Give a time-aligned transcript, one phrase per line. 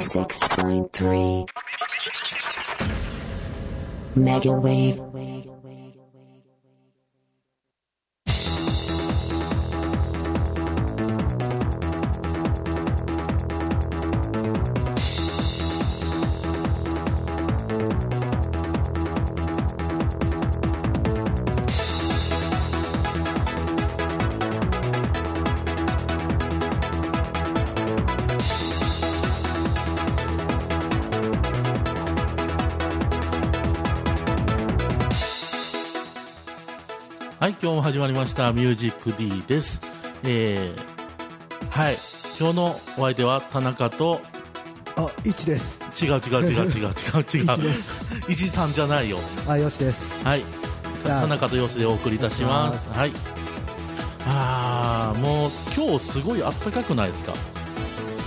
[0.00, 1.46] 96.3
[4.16, 5.09] Megawave
[37.50, 39.82] はい、今日も始まりました、ミュージック D です。
[40.22, 41.96] えー、はい、
[42.38, 44.20] 今日のお相手は田中と、
[44.94, 45.80] あ、いちです。
[46.00, 46.90] 違う違う違う違う違う
[47.34, 47.74] 違う。
[48.28, 49.18] 一さんじゃないよ。
[49.48, 50.24] あ、よしです。
[50.24, 50.44] はい、
[51.02, 52.96] 田中とよしでお送りいたします。
[52.96, 53.12] はい。
[54.26, 57.34] あー、もう今日すごい暖かくないですか？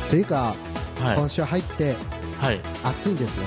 [0.10, 0.54] というか、
[1.00, 1.30] はい今。
[1.30, 1.96] 週入って
[2.42, 2.60] はい。
[2.84, 3.44] 暑いんですよ。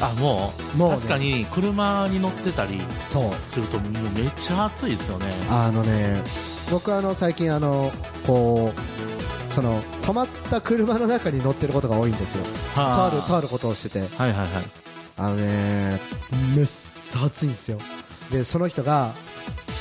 [0.00, 3.32] あ、もう、もうね確かに車に乗ってたりそう。
[3.48, 5.26] するとめっちゃ暑いですよね。
[5.50, 6.22] あのね、
[6.70, 7.92] 僕あの最近あの
[8.26, 8.72] こ
[9.50, 12.44] うその止まった車の中に乗ってることが多いんですよ。
[12.74, 14.48] とあはるとあることをしてて、はいはいはい。
[15.16, 16.00] あのね、
[16.56, 17.78] めっさ暑いんですよ。
[18.30, 19.12] でその人が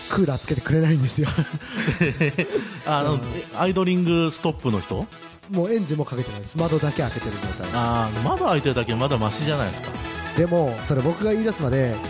[0.09, 1.27] クーラーつけてくれないんですよ。
[2.87, 3.21] あの、うんえ
[3.57, 5.05] アイドリングストップの人？
[5.49, 6.57] もうエンジンもかけてないです。
[6.57, 7.67] 窓だけ開けてる状態。
[7.73, 9.89] あー窓開いてるだけまだマシじゃないですか
[10.37, 12.01] でもそれ僕が言い出すまでずっ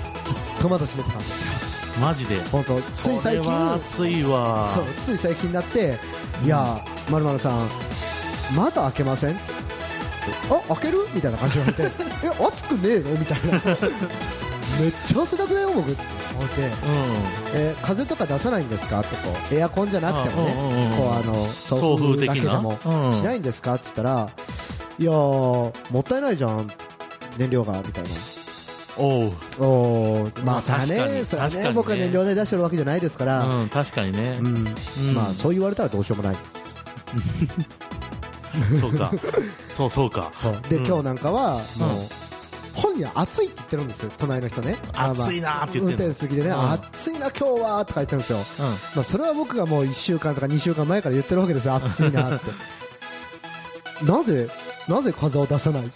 [0.62, 2.02] と窓閉めてたんですよ。
[2.02, 2.42] マジで？
[2.52, 5.98] 本当つい最近それは暑いわそうつい最近になって、
[6.44, 7.68] いやー、まるまるさん、
[8.56, 9.32] 窓開けません？
[9.32, 9.42] って
[10.50, 11.08] あ開ける？
[11.14, 13.12] みたいな感じで言われて、 え暑くねえの？
[13.12, 13.52] みたいな、
[14.82, 16.02] めっちゃ汗だくだよ、僕って
[16.38, 16.70] 思って、うん。
[17.54, 19.00] え風とか出さないんですか？
[19.02, 22.80] ってこうエアコンじゃなくてもね、うんうんこうあの送送風風だ的なけでも。
[23.08, 23.16] うん。
[23.16, 23.76] しないんですか？
[23.76, 24.30] って言ったら、
[25.00, 26.70] いやー、もったいないじゃん、
[27.38, 28.10] 燃料がみたいな。
[29.00, 29.32] おう。
[29.60, 30.40] おー。
[30.44, 31.14] ままああ、それは確かに。
[31.14, 34.38] ね、それは確かにねね、僕は燃料代出してるわけじゃないですから、うん確かにね。
[34.40, 34.48] うん。
[34.48, 34.64] うん。
[35.14, 36.38] まあ、そう言われたらどうしようもない。
[38.80, 39.12] そうか。
[39.74, 40.32] そうそうか。
[40.36, 40.62] そう。
[40.70, 40.86] で、うん。
[40.88, 42.08] 今日なんかはもう、うん
[42.78, 44.78] 本人は暑いって言ってるんですよ隣の人ね。
[44.94, 46.72] 暑いなーって言って運転席でね、うん。
[46.74, 48.42] 暑いな今日はとか言ってるんですよ、う
[48.96, 52.52] まあ、それは僕がもう1週間とか2週間前から言ってるわけですよ暑いなって。
[54.06, 54.48] なぜ
[54.88, 55.92] なぜ風を出さない？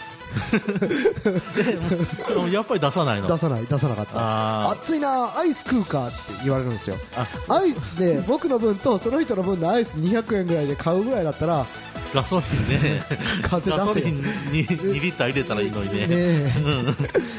[2.51, 3.27] やっぱり出さないの？
[3.27, 4.11] 出さない出さなかった。
[4.15, 6.97] あ暑いなアイス食うかって言われるんですよ。
[7.47, 7.55] あ。
[7.55, 13.01] アイスで僕の分とその人の分のアイス200円ぐらいで買うぐらいだったらーガソリンね。
[13.43, 14.17] 風ガソリン
[14.51, 16.07] に2リッター入れたらいいのにね。
[16.07, 16.53] ねえ。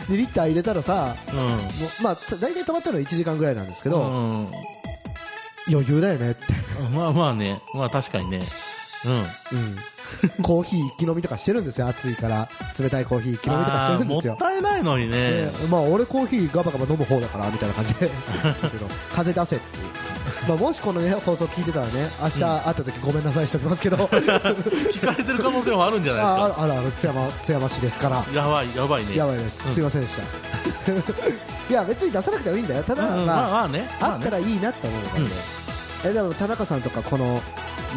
[0.08, 1.58] 2リッター入れたらさうもう
[2.02, 4.48] まあ大体止まったのは1時間ぐらいなんですけど、んうん。
[5.68, 6.46] 余裕だよねって、
[6.94, 7.60] まあまあね。
[7.74, 8.42] まあ確かにね。
[9.04, 9.12] うん。
[9.12, 9.76] うん、
[10.42, 11.88] コーヒー一気飲みとかしてるんですよ。
[11.88, 12.48] 暑いから。
[12.78, 14.32] 冷たいコーヒー一気飲みとかしてるんですよ。
[14.32, 15.16] もったいないのにね。
[15.20, 18.06] でまあ俺コーヒーガバガバ飲む方だからみたいな感じで。
[18.42, 19.84] だけど風出せっていう。
[20.48, 21.92] まあもしこのね放送聞いてたらね
[22.22, 23.96] 明日会った時ごめんなさいしておきますけど。
[24.06, 26.42] 聞かれてる可能性もあるんじゃないですか？
[26.44, 28.24] あああらあら津山津山市ですから。
[28.34, 29.16] やばいやばいね。
[29.16, 29.74] やばいです、うん。
[29.74, 30.22] すいませんでした。
[31.70, 32.82] いや別に出さなくてもいいんだよ。
[32.82, 33.88] ただ、うんまあまあまあね。
[34.00, 35.61] まあったらいいなって思うので、うん
[36.04, 37.40] えでも田中さんとかこの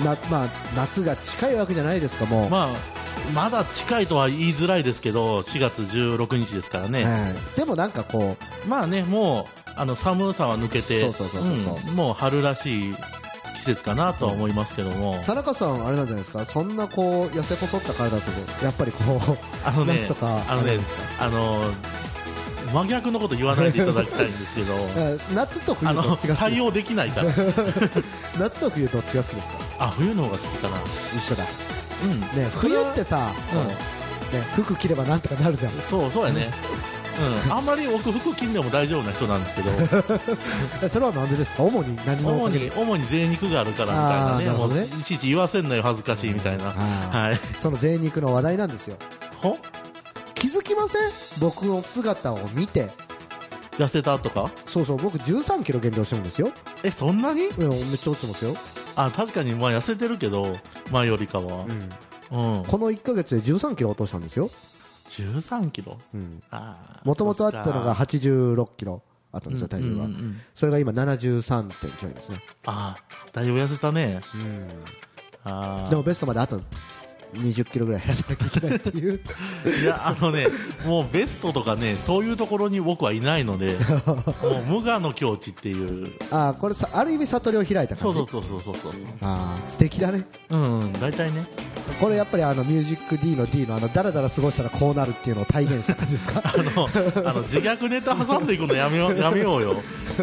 [0.03, 2.95] な、まあ、夏が近いわけじゃないですかもう、まあ
[3.33, 7.57] まだ近いとは言いづらいですけど4月16日ですからね、はい。
[7.57, 11.11] でもなんかこまあねもうあの寒さは抜けて
[11.95, 12.95] もう春らしい
[13.55, 16.45] 季節かなとは思いますけども、う田中さんあれなんじゃないですか？
[16.45, 19.19] そんなこう痩せ細った体だとやっぱりこう
[19.67, 20.77] あのね夏とかあのね
[21.19, 21.71] あの
[22.75, 24.73] 真逆のこと言わないでいただきたいんですけど。
[24.97, 27.27] え夏と冬どっちが対応できないから。
[28.37, 29.47] 夏と冬どっちが好きです
[29.79, 29.85] か？
[29.85, 30.77] あ冬の方が好きかな。
[31.15, 31.45] 一緒だ。
[32.03, 32.19] うん。
[32.19, 33.67] ね冬ってさ、うん。
[33.69, 33.75] ね、
[34.55, 35.71] 服着ればなんとかなるじゃん。
[35.89, 36.51] そうそうやね。
[37.47, 39.71] うん、あんまり僕服着んでも大丈夫な人なんですけど。
[40.83, 41.63] え それはなんでですか？
[41.63, 44.57] 主に何のお主に主に贅肉があるからみたいなあーなね。
[44.57, 47.39] もういちいち言わせんなよ恥ずかしいみたいな、はい。
[47.61, 48.97] その贅肉の話題なんですよ。
[49.41, 49.57] ほ？
[50.35, 51.01] 気づきません？
[51.39, 52.89] 僕の姿を見て。
[53.77, 54.51] 痩せたとか？
[54.67, 56.51] そうそう僕13キロ減量してるんですよ。
[56.83, 57.47] えそんなに？
[57.47, 58.55] うんめっちゃ落ちてますよ、
[58.95, 60.55] あ確かにまあ痩せてるけど
[60.91, 61.65] 前よりかは。
[62.31, 64.49] うん、この1ヶ月で13キロ落としたんですよ。
[65.09, 65.97] 13キロ？
[66.13, 66.41] うん。
[66.51, 69.01] あもともとあったのがは86キロ
[69.33, 70.07] あったんですよ体重が、
[70.55, 73.03] それが今73点ちょいですね、ああ
[73.33, 74.21] だいぶ痩せたね。
[74.33, 74.69] うん、
[75.43, 76.61] ああでもベストまであと
[77.35, 79.19] 20キロぐらい減らさなきゃいけないっていう。
[79.81, 80.47] いやあのね
[80.85, 83.75] もうベストとかねそういうところに僕はいないので
[84.41, 86.11] もう無我の境地っていう。
[86.31, 88.17] あーこれさある意味悟りを開いた感じ？
[88.17, 90.25] そうそうそうそうそうそうあー素敵だね。
[90.49, 91.45] うんうん大体ね。
[91.99, 96.41] これやっぱりあのミュージック D の D のあのダラダラ過ごしたらこうなるっていうのを体現した感じですか？
[96.45, 96.89] あの
[97.29, 99.75] あの自虐ネタ挟んでいくのやめようやめようよ。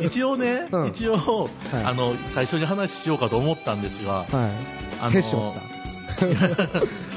[0.02, 0.86] 一応ね、うん。
[0.88, 1.84] 一応、はい。
[1.84, 4.26] あの最初に話しようかと思ったんですがはい。
[5.00, 5.10] あの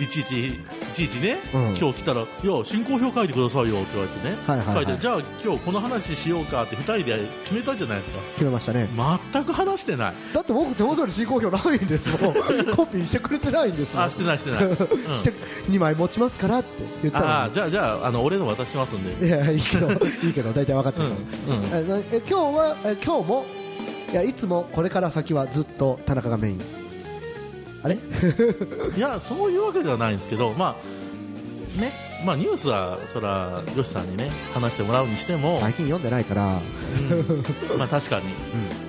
[0.00, 0.60] いちいちい
[0.94, 1.76] ちいちね、うん。
[1.76, 4.84] 今日来たら「いや進行表書いてくださいよ」って言われてね、はいはいはい。
[4.86, 8.18] 書いてじゃあ今日この話しようかって2人で決めたじゃないですか。
[8.32, 8.88] 決めましたね。
[9.32, 10.14] 全く話してない。
[10.32, 12.34] だって僕手元に進行表ないんですもん。
[12.74, 14.76] コピーしてくれてないんですあしてないしてない、うん。
[15.14, 15.32] して
[15.70, 16.68] 2枚持ちますからって
[17.02, 19.26] 言ったあらあじゃあじゃああの俺の渡しますんで。
[19.26, 21.78] いやいいけどいいけど大体分かってうるうん。
[21.78, 23.46] えなえ今日はえ今日も
[24.10, 26.81] いやいつもこれから先はずっと田中がメイン
[27.82, 27.98] あれ？
[28.96, 30.76] いやそういうわけではないんですけどま
[31.76, 31.92] あね
[32.24, 36.60] まあニュースはそらよしさんにね話してもらうにしても、最近読んでないから、
[37.70, 37.78] うん。
[37.78, 38.26] まあ確かに、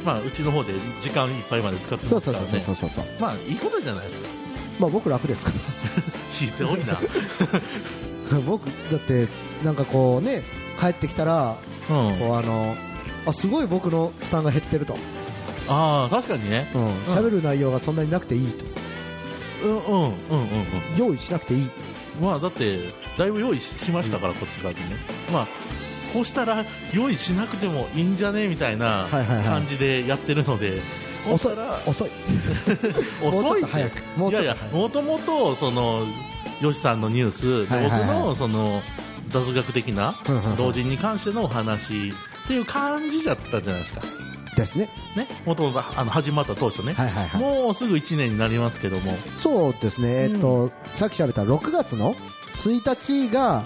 [0.05, 3.05] まあうちの方で時間いっぱいまで使ってそうそうそうますからねそうそうそう。
[3.19, 4.27] まあいいことじゃないですか。
[4.79, 5.51] まあ僕楽ですか
[6.41, 6.93] 引 いて多いな。
[6.93, 6.99] ら
[8.45, 9.27] 僕だって
[9.63, 10.43] なんかこうね
[10.79, 11.55] 帰ってきたら
[11.89, 11.95] うん。
[12.19, 12.75] こうあの
[13.25, 14.95] あすごい僕の負担が減ってると。
[15.69, 16.69] ああ確かにね。
[16.75, 16.87] うん。
[17.13, 18.65] 喋、る内容がそんなになくていいと
[19.63, 20.15] うんうんうんうんうん
[20.97, 21.69] 用意しなくていい。
[22.21, 22.79] まあだって
[23.17, 24.97] だいぶ用意ししましたから、こっち側にね。
[25.31, 25.47] まあ
[26.13, 26.63] こうしたら
[26.93, 29.45] 用意しなくてもいいんじゃねみたいなはいはいはい。
[29.45, 30.79] 感じでやってるので、
[31.25, 32.09] こうし遅いたら遅い。
[33.23, 33.61] 遅い。
[33.63, 33.67] って。
[33.67, 34.01] っと早く。
[34.17, 36.05] もいやいやもともとその
[36.61, 38.07] よしさんのニュース、ではいはいはい。
[38.07, 38.81] 僕のその
[39.29, 40.15] 雑学的な
[40.57, 44.01] 老人に関してのお話っていう感じだったじゃないですか
[44.55, 44.89] ですね。
[45.15, 47.41] ねもともとあの始まった当初ね、はいはいはい。
[47.41, 49.17] もうすぐ1年になりますけども。
[49.37, 52.15] そうですね、えっと、さっき調べた6月の
[52.55, 53.63] 1日が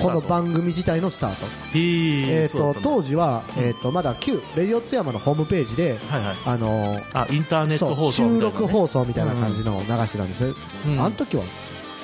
[0.00, 6.36] この番組自体のスタート、ええっと当時は、えっとまだ旧レディオ津山のホームページで、はいはい。
[6.46, 10.44] あのーあインターネット放送そう収録放送みたいな感じのを流してたんです、
[10.86, 11.00] うん。
[11.00, 11.42] あの時は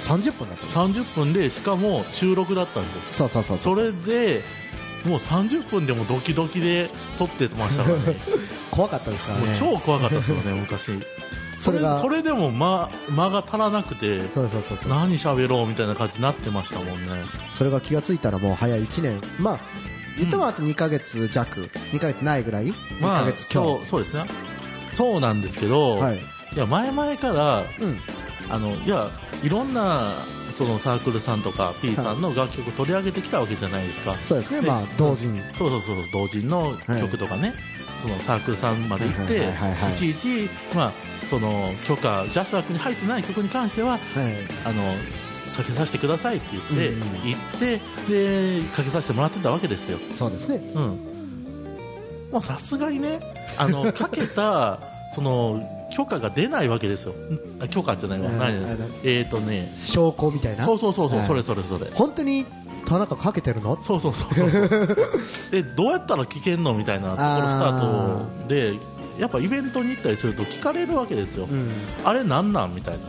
[0.01, 1.03] 30分だったんです。
[1.03, 3.03] 30分でしかも収録だったんですよ。
[3.13, 3.59] そうそうそう。
[3.59, 4.43] それで
[5.05, 8.17] もう30分でもドキドキで撮ってましたからね。
[8.71, 9.55] 怖かったですからね。
[9.59, 10.93] 超怖かったですよね 昔。
[11.59, 14.89] それがそれでも間間が足らなくてそうそうそうそう。
[14.89, 17.25] 何喋ろうみたいな感じになってましたもんね。
[17.53, 19.21] それが気がついたらもう早い1年。
[19.39, 19.59] まあ
[20.19, 21.71] 言ってもあと2ヶ月弱。
[21.93, 24.25] 2ヶ月ないぐらい？2ヶまあ月強、そうそうですね。
[24.93, 26.17] そうなんですけど、はい。
[26.17, 28.01] い、や前々からうん。
[28.49, 29.11] あのいや
[29.43, 30.13] いろんな
[30.57, 34.63] そのサークルさんとか P さんの楽曲を取り上げてきたわけじゃないですか、そうですね。
[34.63, 35.97] でまあ同時にそうそうそう。
[36.13, 37.53] 同人の曲とかね、
[38.01, 40.93] そのサークルさんまで行って、はいちいち、まあ、
[41.29, 44.01] その許可ジャスラックに入ってない曲に関してははい。
[44.65, 44.83] あの
[45.57, 46.95] かけさせてくださいって言って、
[47.27, 47.41] 行っ
[48.09, 50.57] てでかけさせてもらってたわけですよ、そうですね。
[50.75, 50.83] うん、
[52.33, 53.21] もうさすがにね
[53.57, 54.81] あのかけた
[55.15, 55.61] その
[55.95, 57.15] 許可が出ないわけですよ。
[57.71, 58.39] 許可じゃないわ、うん。
[58.39, 59.73] 何あのえっ、ー、とね。
[59.77, 60.65] 証拠みたいな？
[60.65, 61.29] そうそうそうそう、はい。
[61.29, 61.91] それそれそれ。
[61.95, 62.45] 本当に
[62.87, 63.81] 田中かけてるの？
[63.81, 64.51] そうそうそうそう
[65.51, 68.75] でどうやったら聞けんのみたいなところスタートで
[69.19, 71.71] やっぱイベントに行ったりすると聞かれるわけですよ、うん。
[72.05, 73.01] あれなんなんみたいな。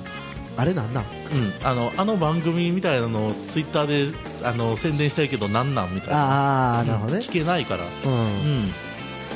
[0.60, 1.04] あれなんなん？
[1.04, 6.78] うん、あのあの番組みたいなのをツイッターであの宣伝したいけどなんなんみたいな。
[6.78, 7.20] ああなるほどね。
[7.20, 7.24] うん。
[7.24, 8.14] 聞けないから、ううん
[8.70, 8.74] ん、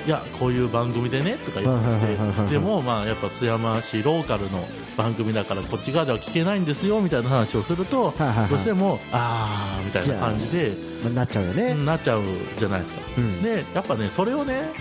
[0.06, 4.68] いやこういう番組でねとか言っててでも、まあ、やっぱ津山市ローカルの
[4.98, 8.13] 番組だからこっち側では聞けないんですよみたいな話をすると、
[8.50, 11.74] どうしてもあーみたいな感じでまあなっちゃうよね。
[11.74, 12.24] なっちゃう
[12.58, 13.41] じゃないですか、うん。
[13.43, 14.72] でやっぱねそれをね、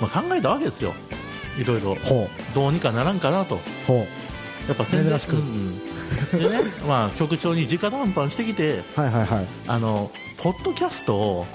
[0.00, 0.94] まあ、考えたわけですよ。
[1.58, 1.94] いろいろ。
[1.96, 3.58] ほどうにかならんかなと。
[4.68, 5.36] やっぱ珍しく。
[5.36, 5.95] うんうん
[6.32, 11.46] でね、まあ、局長に直談判してきて、はいはいはい、あのポッドキャストを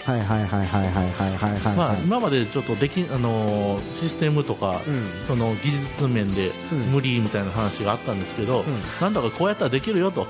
[2.04, 6.52] 今までちょっとでき、あのー、システムとか、うん、その技術面で
[6.92, 8.66] 無理みたいな話があったんですけど、うん、
[9.00, 10.28] なんだかこうやったらできるよと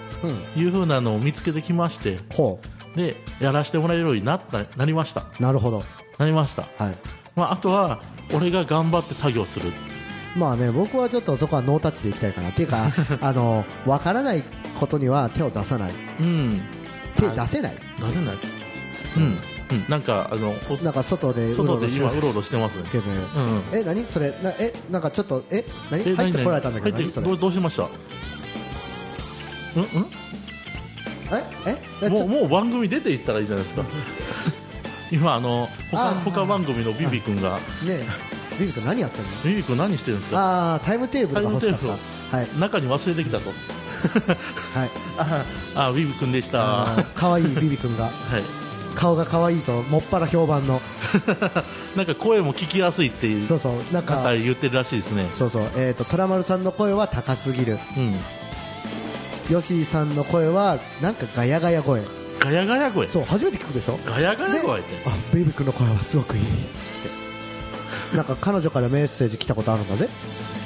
[0.56, 2.90] いうふうなのを見つけてきまして、う。
[2.92, 5.26] ん、でやらせてもらえるようになったなりました。
[5.40, 5.84] なるほど。
[6.18, 6.98] なりました、はい。
[7.36, 8.02] まあ、あとは
[8.34, 9.72] 俺が頑張って作業する。
[10.36, 12.50] まあね僕はちょっとそこはノータッチでいきたいかな。
[12.50, 14.44] っていうか あの分からない
[14.80, 15.92] ことには手を出さない。
[16.20, 16.62] うん。
[17.18, 17.76] 手出せない。
[18.00, 18.38] 出せない。
[19.18, 22.78] うん、うん、なんかあのほなんか外で外で今うろうろしてます。
[22.78, 23.20] ねけどね。
[23.74, 23.80] うん。
[23.80, 24.06] え何？
[24.06, 26.02] それなえなんかちょっとえ何？
[26.08, 27.12] え入ってこられたんだけど何？
[27.12, 27.36] それ？
[27.36, 27.84] どうしました？
[29.76, 30.06] うんうん？
[31.66, 31.78] え？
[32.04, 32.10] え？
[32.10, 33.84] もうもう番組出ていったらいいじゃないですか。
[35.12, 37.58] 今あの他他番組のビビ君が。
[37.58, 38.06] ねえ
[38.62, 39.30] ビビ君何やってんの？
[39.44, 40.40] ビビ君何してるんですか？
[40.40, 41.80] ああタイムテーブルが欲しかっ
[42.32, 42.38] た。
[42.38, 42.48] はい。
[42.60, 43.50] 中に忘れてきたと。
[44.80, 44.90] はい。
[45.76, 46.88] ああビビ君でした。
[47.16, 48.08] 可愛いビビ君が。
[48.08, 48.10] い。
[48.96, 50.82] 顔が可愛いともっぱら評判の。
[51.96, 53.94] なんか声も聞きやすいっていうそうそう。
[53.94, 55.28] なんか方言ってるらしいですね。
[55.34, 55.64] そうそう。
[55.76, 57.80] えっ、と虎丸さんの声は高すぎる。
[57.98, 58.16] うん。
[59.62, 62.02] 吉井さんの声はなんかガヤガヤ声。
[62.40, 63.08] ガヤガヤ声？
[63.08, 64.00] そう初めて聞くでしょ？
[64.06, 64.90] ガヤガヤ声って。
[65.06, 66.44] あビビ君の声はすごくいい
[68.16, 70.10] なんか彼女からメッセージ来たことあるんだぜ。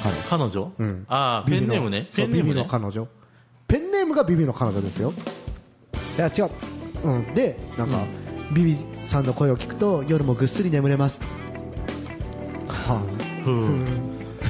[0.02, 1.04] 彼彼女、うん。
[1.08, 2.08] ああペンネームね。
[2.14, 2.66] ペンネームね。
[2.68, 3.08] 彼女。
[3.68, 5.12] ペンネームがビビの彼女ですよ。
[6.16, 6.50] いや違う、
[7.04, 7.98] うん、でなんか、
[8.52, 11.20] ビビさんの声を聞くと夜もぐっすり眠れます。
[12.68, 13.02] は
[13.44, 13.54] ふう。
[13.54, 13.70] あ、う。
[13.72, 13.84] ん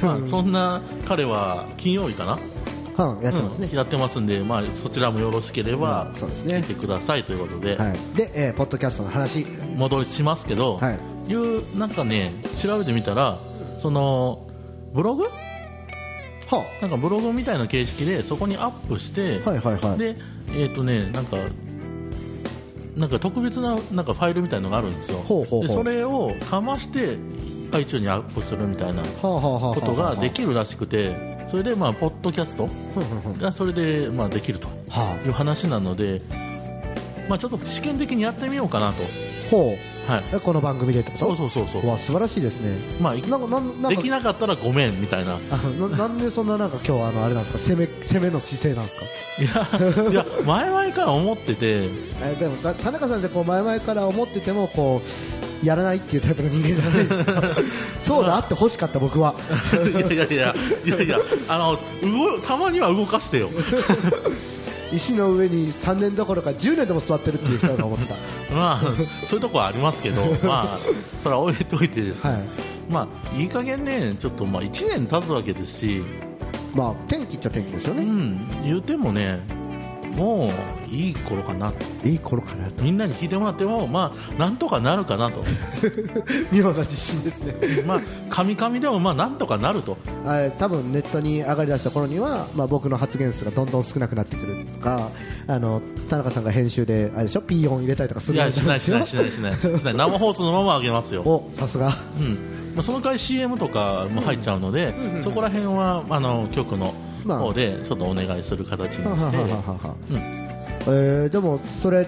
[0.01, 2.31] まあ、そんな彼は金曜日かな？
[3.03, 3.67] はあ、やってますね。
[3.71, 6.57] うん、やってますんで、まあ、そちらもよろしければ、うんそうですね。
[6.57, 9.45] 聞いてくださいということで、はい、で、えーポッドキャストの話。
[9.75, 13.39] 戻りしますけど、はいいうなんかね調べてみたら
[13.77, 14.47] その
[14.93, 15.23] ブログ？
[15.23, 19.97] はなんかブログみたいな形式でそこにアップして、あ、はいはいはい。
[19.97, 20.15] で
[20.55, 21.37] えっ、とねなんか
[22.95, 25.17] なんか特別ななんかファイルみたいのがあるんですよ。
[25.19, 25.67] ほうほうほう。
[25.67, 27.17] でそれをかまして
[27.73, 32.69] iTunes にアップするみたいなことができるらしくてそれでまあポッドキャスト
[33.39, 36.21] がそれでまあできるとはいう話なので、
[37.27, 39.05] まあ、ちょっと試験的にやってみようかなと、あ
[39.51, 41.35] ほうはい、えこの番組でってこと？
[41.35, 41.89] そうそうそうそう。
[41.91, 42.79] わ素晴らしいですね。
[43.01, 43.97] まあ、いなんかなんなんか。
[43.97, 45.33] できなかったらごめんみたいな。
[45.51, 47.75] あななんでそんななんか今日あのあれなんですか？
[47.75, 49.05] 攻め攻めの姿勢なんですか？
[49.83, 51.89] いやいや前々から思ってて。
[52.21, 55.01] えでもだ田中さんってこう前々から思っててもこ
[55.63, 57.41] うやらないっていうタイプの人間じゃないですか。
[57.99, 59.35] そうであってほしかった僕は。
[59.73, 61.17] いやいやいやいやいや
[61.49, 63.49] あの動たまには動かしてよ
[64.91, 68.15] 石の上に3年どころか10年でも座ってるっていう人が思ってた。
[68.53, 68.81] まあ
[69.25, 70.79] そういうとこはありますけど まあ
[71.21, 72.23] それは置いといてです。
[72.23, 72.41] ね、はい。
[72.89, 76.03] まあいい加減ねちょっとまあ1年経つわけですし。
[76.73, 78.47] まあ天気っちゃ天気ですよね、うん。
[78.63, 79.39] 言うてもね
[80.17, 80.51] もう
[80.93, 82.07] いい頃かなと。
[82.07, 82.83] いい頃かなと。
[82.83, 85.43] みんなに聞いてもらってもまあなんとかなるかなと。
[86.51, 87.55] 妙な自信ですね。
[87.85, 89.97] まあカミカミでもまあなんとかなると。
[90.25, 95.09] あ多分ネットに上がりだした頃には、まあ、僕の発言数がどんどん少なくなってくるとか
[95.47, 97.41] あの田中さんが編集であれでしょ？
[97.41, 99.93] ピー音入れたりとかするいやしないしないしないしないしない。
[99.95, 101.21] 生放送のまま上げますよ。
[101.23, 101.93] おさすが。
[102.19, 102.37] うん。
[102.75, 106.93] まあ、その代わり CM とかも入っちゃうので、うんうんそこら辺はあの局のまあ
[107.27, 109.95] 方でちょっとお願いする形にして、ははははは。
[110.09, 110.17] うん。
[110.17, 112.07] えーでもそれ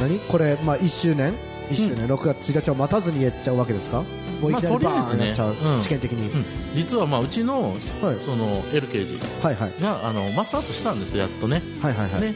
[0.00, 0.18] 何？
[0.20, 1.34] これ、まあ、1周年
[1.70, 4.04] ？1周年、6月1日を待たずにやっちゃうわけですか？
[4.40, 5.18] もういきなりまあとりあえずね。
[5.18, 5.80] バーンやっちゃう、うん。
[5.80, 6.44] 試験的に、うん。
[6.74, 7.76] 実はまあうちの,、はい。
[8.24, 9.82] その LKG はいはい。
[9.82, 11.62] があのマスターアップしたんですよ、やっとね。
[11.82, 12.34] はいはいはい、ね。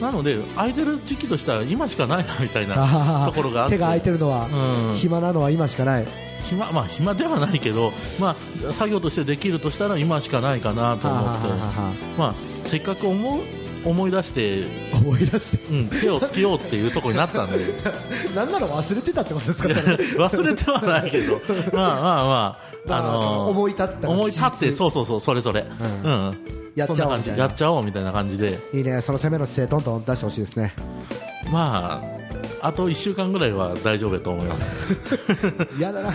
[0.00, 2.74] なので、空いてる時期としたら今しかないなみたいな
[3.24, 3.76] あところがあって。
[3.76, 4.48] 手が空いてるのは、
[4.90, 6.06] うん、暇なのは今しかない
[6.48, 8.36] 暇まあ、暇ではないけど、ま
[8.68, 11.48] あ、作業としてできるとしたら今しかないかなと思って、
[12.18, 12.34] まあ、
[12.66, 13.40] せっかく思う
[13.84, 15.64] 思い出して、あ思い出して。
[15.66, 17.58] うん、手をつけようっていうところになったんで。
[18.34, 21.40] なんなら忘れてたってことですか忘れてはないけど、
[21.72, 22.58] まあまあま
[22.88, 24.08] あ、あのー思い立った。
[24.08, 25.64] 思い立って、うそうそうそう、それぞれ、う
[26.04, 26.38] うんん、
[26.74, 27.38] やっちゃおうみたいな。
[27.38, 30.74] やっちゃおうみたいな感じで、いいねその攻めの姿勢どんどん出してほしいですね。
[31.50, 32.21] まあ、
[32.62, 34.70] あと1週間ぐらいは大丈夫だと思います。
[35.76, 36.14] 嫌だな。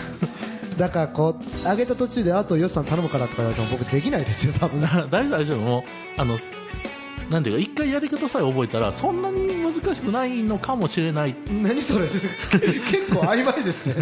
[0.77, 4.81] だからこう上げた途中であとよしさん頼むからとか言われても僕できないですよ多分。
[4.81, 6.37] 大丈夫、大丈夫、もう、あの、
[7.29, 12.07] なんていうか、一回やり方さえ覚えたら、そんなに難しくないのかもしれない、何それ。
[12.47, 13.95] 結構曖昧ですね、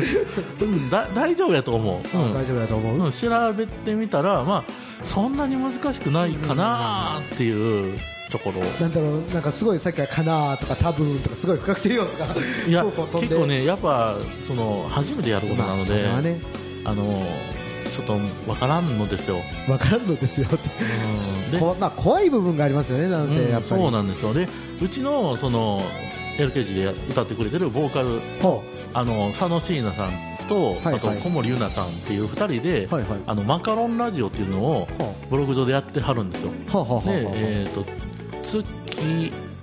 [0.62, 2.18] うん、だ大丈夫やと思う。
[2.18, 2.34] うん。
[2.34, 4.64] 大丈夫だと思う、うん、調べてみたら、まあ、
[5.04, 7.98] そんなに難しくないかなっていう
[8.32, 8.60] ところ。
[8.62, 12.26] なんだろうなんかすごいさっきからかなとか多分とかすごい不確定要素が
[12.68, 16.40] いや結構ね、やっぱその初めてやることなのまあ、そで、れはね。
[16.86, 17.24] あの
[17.92, 18.18] ちょっと
[18.48, 19.38] わからんのですよ。
[19.68, 21.58] 分からんのですよって。
[21.58, 21.80] うん。
[21.80, 23.82] まあ、怖い部分がありますよね男性、うんやっぱり。
[23.82, 24.34] そうなんですよ。
[24.34, 24.48] で、
[24.82, 25.82] うちのその
[26.38, 28.64] LKG で歌ってくれてるボーカルほ
[28.94, 30.12] あの佐野椎名さん
[30.50, 30.96] と、はいはい。
[30.96, 33.20] あと小森優奈さんっていう二人で、うはいはい。
[33.26, 36.52] あのマカロンラジオっていうのをはブログ上でやってはるんですよ。
[36.74, 37.86] あはあはあはあで、えっ、と
[38.46, 38.64] 月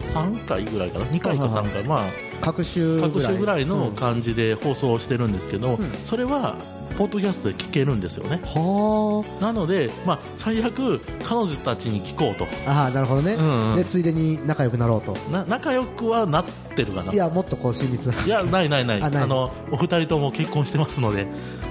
[0.00, 5.92] 3回ぐらいかな、2回か3回、まあ各週ぐらいの感じで放送してるんですけど、うん。
[6.04, 6.56] それは
[6.98, 8.40] ポッドキャストで聞けるんですよね。
[8.44, 12.44] はなので、まあ、最悪彼女たちに聞こうと。
[12.66, 13.76] ああーなるほどね、うんうん。
[13.76, 15.16] でついでに仲良くなろうと。
[15.30, 16.44] な仲良くはなっ
[16.74, 17.12] てるかな。
[17.12, 18.24] いやもっとこう親密な。
[18.24, 19.02] いやないないない。
[19.02, 21.26] あのお二人とも結婚してますので。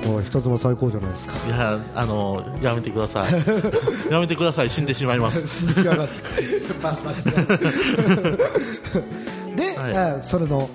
[0.06, 3.32] もう一つも最高じゃないですかいやあのやめてください。
[4.12, 4.70] やめてください。
[4.70, 5.48] 死んでしまいます。
[5.48, 6.24] 信じ違います。
[6.82, 7.24] バシバシ。
[7.24, 7.32] で、
[9.82, 9.98] はい。
[9.98, 10.70] あそれの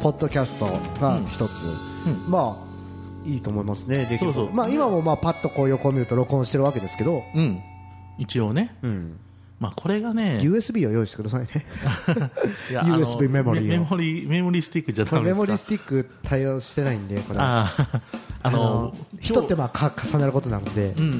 [0.00, 0.66] ポッドキャスト
[1.00, 1.64] が一つ、
[2.06, 2.30] うん。
[2.30, 7.62] まあいいと思いますねできるそうまあ今もまあパッとこう横を見ると録音してるわけですけど、うん。
[8.18, 8.76] 一応ね。
[8.82, 9.18] うん、
[9.58, 10.38] まあ、これがね。
[10.40, 11.46] USB を用意してくださいね。
[12.70, 13.66] い USB メモリーを。
[13.66, 15.40] メメモリメモリスティックじゃダメですか？
[15.40, 17.40] メモリスティック対応してないんでこれ。
[17.40, 18.00] あー。
[18.46, 21.10] あの一手間か重なることなので、うんうん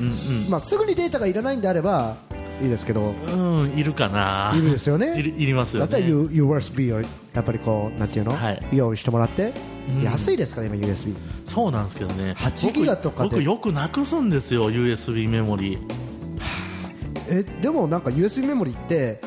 [0.45, 2.19] うん、まあ、すぐにデータがいらないんであれば
[2.63, 3.01] いいですけど。
[3.11, 4.53] うん、いるかな。
[4.57, 5.15] いるですよね。
[5.19, 5.91] いるいりますよね。
[5.91, 7.07] だったら U- USB をや
[7.41, 8.63] っぱりこうなんていうの、はい。
[8.73, 9.53] 用意してもらって、
[9.89, 10.03] うん。
[10.03, 12.35] 安いですから今 USB そうなんですけどね。
[12.39, 15.79] 8ギガとかで僕僕よくなくすんですよ USB メモリ
[17.29, 19.21] えでもなんか USB メモリって、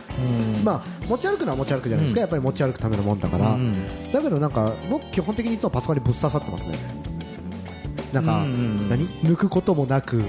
[0.58, 0.64] うん。
[0.64, 2.22] まあ、持ち歩くのは持ち歩くじゃないですか、うん。
[2.22, 3.74] やっぱり持ち歩くためのもんだから、うん。
[4.12, 6.78] だけどなんか僕基本的にいつもパソコンにぶっ刺さってますね。
[8.14, 8.90] なんか、うんうん。
[8.90, 9.08] 何？
[9.24, 10.24] 抜くこともなく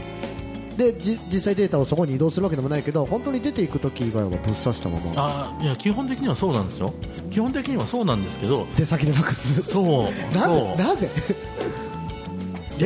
[0.78, 5.12] でじ実際データをそこに移動するわけでもないけど本当に出ていくとき以外はぶっ刺したまま。
[5.16, 6.94] あいや基本的にはそうなんですよ。
[7.32, 11.11] 基本的にはそうなんですけど出先でなくすそうなぜ？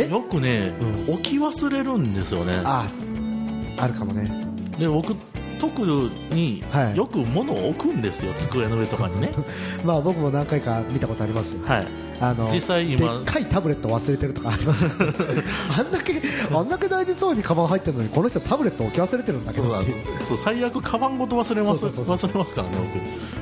[0.08, 0.72] よくね、
[1.06, 2.62] 置き忘れるんですよね。
[2.64, 2.86] あ
[3.76, 4.42] あるかもね。
[4.78, 5.14] で僕
[5.60, 5.82] 特
[6.32, 6.96] にはい。
[6.96, 9.32] よく物を置くんですよ、机の上とかにね。
[9.84, 11.60] まあ僕も何回か見たことありますよ。
[11.66, 11.86] はい
[12.22, 14.90] あの実際で今っかいタブレット忘れてるとかありますよ。
[15.76, 16.22] あんだけ
[16.54, 19.74] あんだけ大事そうにカバン入ってるのにこの人タブレット置き忘れてるんだけど
[20.28, 21.84] そう最悪カバンごと忘れます。
[21.86, 22.76] 忘れますからね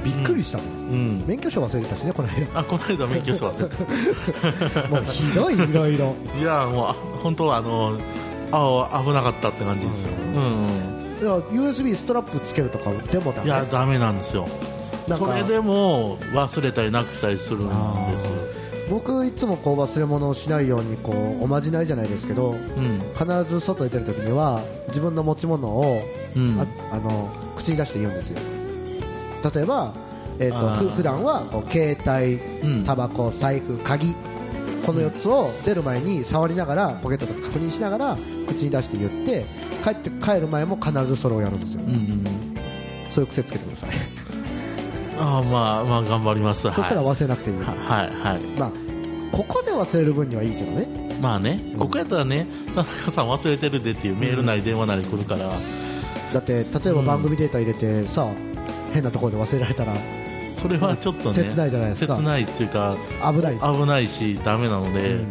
[0.03, 0.63] びっくりしたう
[0.95, 1.23] ん。
[1.27, 2.59] 免許証忘れたしねこの間。
[2.59, 6.15] あこの間免許証忘れて もうひどいいろいろ。
[6.41, 7.99] いやもうあ本当はあの
[8.51, 10.43] あ危なかったって感じですよ、うん。
[10.43, 13.47] うんいや USB ストラップつけるとかでもダメ？
[13.47, 14.49] いやダメなんですよ。
[15.07, 18.60] それでも忘れたりなくしたりするんです
[18.90, 22.99] 僕いつもこう忘れ物をしないようにこうおまじないじゃないですけどうん。
[23.16, 26.02] 必ず外に出るときには自分の持ち物を、
[26.37, 26.61] うん。
[26.61, 28.38] ああの口に出して言うんですよ。
[29.54, 29.94] 例えば、
[30.38, 32.35] えー、と普段はこう携帯
[32.68, 32.85] うん。
[32.85, 34.14] タバコ財布鍵
[34.85, 38.18] この4つを出る前に触りながらポケットとか確認しながら
[38.49, 39.44] 口に出して言って
[39.85, 41.82] 帰って帰る前も必ずそれをやるんですよ。
[41.82, 42.50] うんうん。
[43.09, 43.90] そういう癖つけてください、
[45.21, 46.67] ああまあまあ頑張ります。
[46.67, 46.77] はい。
[46.77, 48.41] そしたら忘れなくていい、ははいはい。
[48.59, 48.73] まあ
[49.31, 50.89] ここで忘れる分にはいいけどね。
[51.21, 55.50] まあね、ここやったらね、田中さん忘れてるでっていうメールなり電話なり来るから、
[56.33, 58.27] だって例えば番組データ入れてさ、
[58.95, 59.95] 変なところで忘れられたら
[60.61, 62.16] それはちょっとね、切ないじゃないですか。
[62.16, 62.97] 切ないっていうか、
[63.33, 65.29] 危ない危ないし、ダメなので、うん。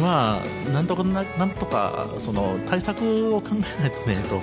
[0.00, 4.40] まあ、なんとかな、なんとか、その対策を考えないとね、と、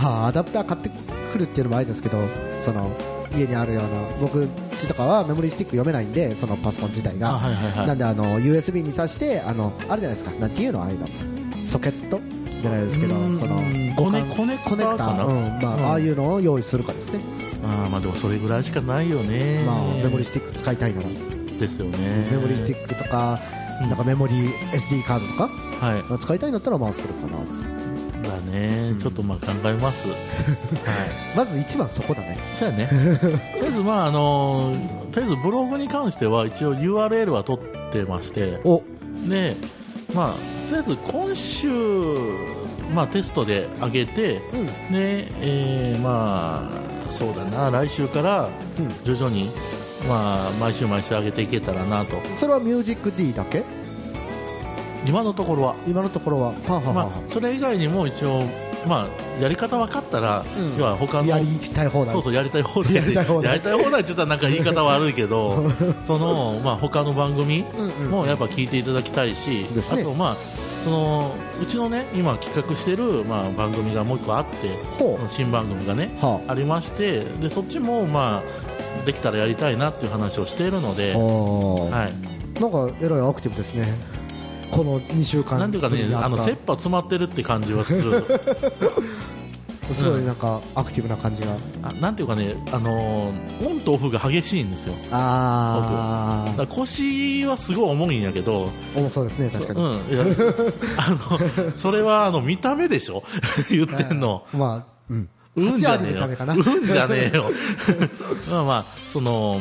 [0.00, 0.90] まあアダプター買って
[1.36, 2.18] くるっていうのもありですけど
[2.60, 2.90] その
[3.36, 3.88] 家にあるような
[4.20, 4.48] 僕
[4.88, 10.30] とかはメモリースティック読めないんでそのパソコン自体あが、はいはいはい、なんであの USB に挿してあのあるじゃないですか。
[10.38, 11.06] なんていうのああいうの
[11.66, 12.20] ソケット
[12.62, 13.56] じゃないですけどうんその
[13.96, 15.24] コネコネコネクタかな？
[15.24, 15.86] うんまあうん。
[15.86, 17.20] ああいうのを用意するかですね、
[17.64, 21.08] あーまあでもそれぐらいしかないよね、まあメモリースティック使いたいなら
[21.60, 23.40] ですよね、メモリースティックとか
[23.82, 23.88] うん。
[23.90, 25.50] なんかメモリー SD カードとか
[26.18, 27.75] 使いたいんだったらまあそれかな
[28.26, 30.08] だね、ちょっとまあ考えます。
[30.08, 30.18] はい。
[31.36, 32.38] まず一番そこだね。
[32.54, 32.88] そうやね。
[33.20, 34.74] とりあえず、まあ、あの
[35.12, 38.82] とりあえずブログに関しては一応 URL は取ってまして、お。
[39.28, 39.56] で、
[40.14, 40.32] まあ、
[40.68, 41.68] とりあえず今週、
[42.94, 44.66] まあ、テストで上げて、うん。
[44.66, 46.70] で、えーま
[47.08, 48.94] あ、そうだな、来週からうん。
[49.04, 49.50] 徐々に、
[50.08, 52.18] まあ、毎週毎週上げていけたらなと。
[52.36, 53.64] それはミュージック D だけ？
[55.06, 55.76] 今のところは。
[55.86, 56.48] 今のところは。
[56.48, 56.92] はあ、はあはあ。
[56.94, 58.42] まあ、それ以外にも一応、
[58.86, 60.76] まあ、やり方分かったら、うん。
[60.78, 62.14] 要は他のやりたい放題。
[62.14, 62.94] そうそうやりたい放題。
[62.94, 63.58] やりたい放題。
[63.58, 65.68] って言ったらなんか言い方悪いけど
[66.04, 70.02] その、まあ、他の番組うんうんもやっぱ聞いていただきたいし、ですね。
[70.02, 70.36] あと、まあ、
[70.86, 74.70] そのうちのね今企画してる、まあ、番組がもう一個あって
[75.26, 76.54] 新番組がねうはあ。
[76.54, 82.08] りましてでそっちも、まあ、できたらやりたいなっていう話をしているので、は
[82.56, 83.88] い、なんかえらいアクティブですね
[84.70, 88.24] この2週間なんていうかねあの切羽詰まってるって感じはする。
[89.94, 91.56] すごいなんかアクティブな感じが。
[91.84, 94.94] あなんていうかね、あのーオンとオフが激しいんですよ。
[95.12, 98.68] あだから腰はすごい重いんやけど。
[98.96, 99.80] あ重そうですね確かに。
[99.80, 99.94] うん、
[100.98, 101.10] あ
[101.70, 103.22] のそれはあの見た目でしょ？
[103.70, 105.28] 言ってんの、まあうん。
[105.54, 106.54] うんじゃねえ8割のためかな。
[106.56, 107.50] ようんじゃねえよ。
[108.50, 109.60] まあまあその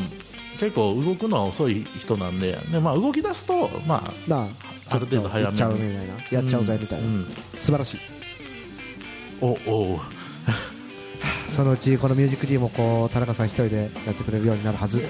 [0.60, 4.48] 結構動くのは遅い人なんでで、まあ、動き出すと、まあ、な
[4.90, 5.52] あある程度早めに。
[5.52, 6.04] やっちゃうみたいな。
[6.32, 7.28] やっちゃうぜみたいな、うん。
[7.60, 8.00] 素晴らしい。
[9.42, 10.00] おお
[11.56, 15.04] そのうちこのミュージック D もこう田中さん一人でやってくれるようになるはず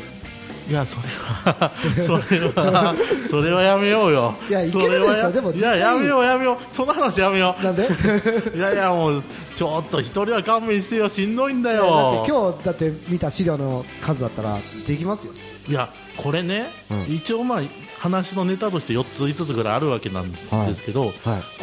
[0.67, 1.71] いやそれは
[2.05, 2.95] それは
[3.29, 4.33] それはやめようよ。
[4.49, 5.31] いやいけるでしょ。
[5.31, 6.57] でも実いや際やめようやめよう。
[6.73, 7.87] その話やめよなんで？
[7.87, 9.23] う いやいやもう
[9.55, 11.07] ちょっと一人は勘弁してよ。
[11.09, 15.33] しんどいんだだよって今日だって見た資料の数だったらできますよ。
[15.67, 17.01] いやこれね、うん。
[17.15, 17.61] 一応まあ
[17.99, 21.13] 話のネタとして4つ5つぐらいあるわけなんです,、はいけどはい。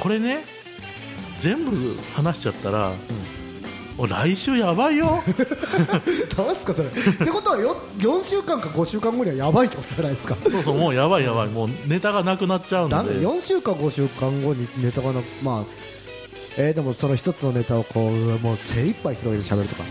[0.00, 0.44] これね
[1.40, 2.96] 全部話しちゃったら、もう
[4.08, 5.22] 来週やばいよ。
[6.36, 6.88] どうすかそれ。
[6.88, 10.36] ってことはよ4週間か5週間後にはやばいってことじゃないですか。
[10.50, 11.48] そうそうもうやばいやばい。
[11.48, 12.96] もうネタがなくなっちゃうんで。
[12.96, 15.64] だ4週間5週間後にネタがなまあ
[16.56, 19.82] えーでもその一つのネタをこうもう精一杯広げて喋るとか。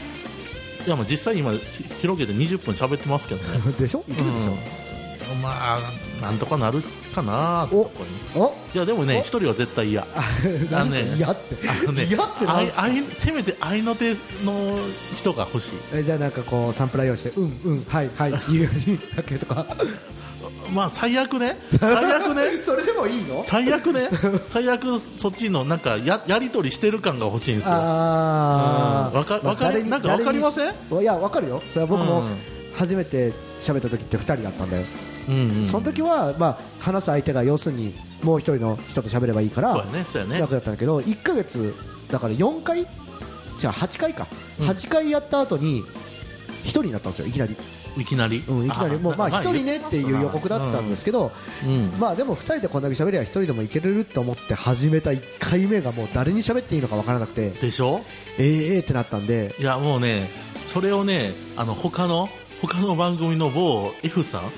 [0.85, 1.59] いやもう実際今ひ
[2.01, 3.59] 広げて20分喋ってますけどね。
[3.79, 4.03] でしょ？
[4.07, 4.51] いけるでしょ、
[5.35, 5.41] うん。
[5.41, 5.79] まあ
[6.21, 7.91] なんとかなるかなってとこ
[8.35, 8.41] に。
[8.41, 10.01] おいやでもねお一人は絶対嫌。
[10.03, 10.07] あ
[10.71, 11.55] 何のね嫌って。
[11.69, 12.81] あのね嫌ってなんすか？
[12.83, 14.77] 愛愛せめて愛の手の
[15.15, 15.71] 人が欲しい。
[15.93, 19.65] えじゃあなんかこうサンプラー用意してうんうんはいはい言うようにだけとか。
[20.73, 21.57] まあ最悪ね。
[21.79, 22.43] 最悪ね。
[22.63, 23.43] それでもいいの？
[23.45, 24.09] 最悪ね。
[24.53, 27.73] 最悪そっちのなんかややり取りしてる感が欲しいんですよ。
[27.73, 29.17] ああうん。
[29.19, 30.73] わかわかりなんかわかりません？
[30.97, 31.61] んいやわかるよ。
[31.71, 32.37] それは僕もうん。
[32.73, 34.83] 初めて喋った時って2人だったんだよ、
[35.27, 35.65] うんうん。
[35.65, 41.73] その時はまあ話す相手が要するにもう一人の人と喋ればいいから楽だったんだけど1ヶ月
[42.09, 42.85] だから4回
[43.57, 44.27] じゃあ8回か、
[44.59, 44.67] うん。
[44.67, 45.83] 8回やった後に
[46.63, 47.55] 1人になったんですよいきなり、
[47.97, 48.99] いきなり、うん、いきなり。
[48.99, 51.31] もうまあ1人ねっていう予告だったんですけど、
[51.99, 58.01] まあでも2人でこんだけ喋りゃ1人でもいけれると思って始めた1回目がもう誰に喋っていいのか分からなくてでしょ？
[58.37, 59.55] えーえーってなったんで。
[59.59, 60.29] いやもうね
[60.67, 62.29] それをねあの他の
[62.61, 64.51] 他の番組の某 F さん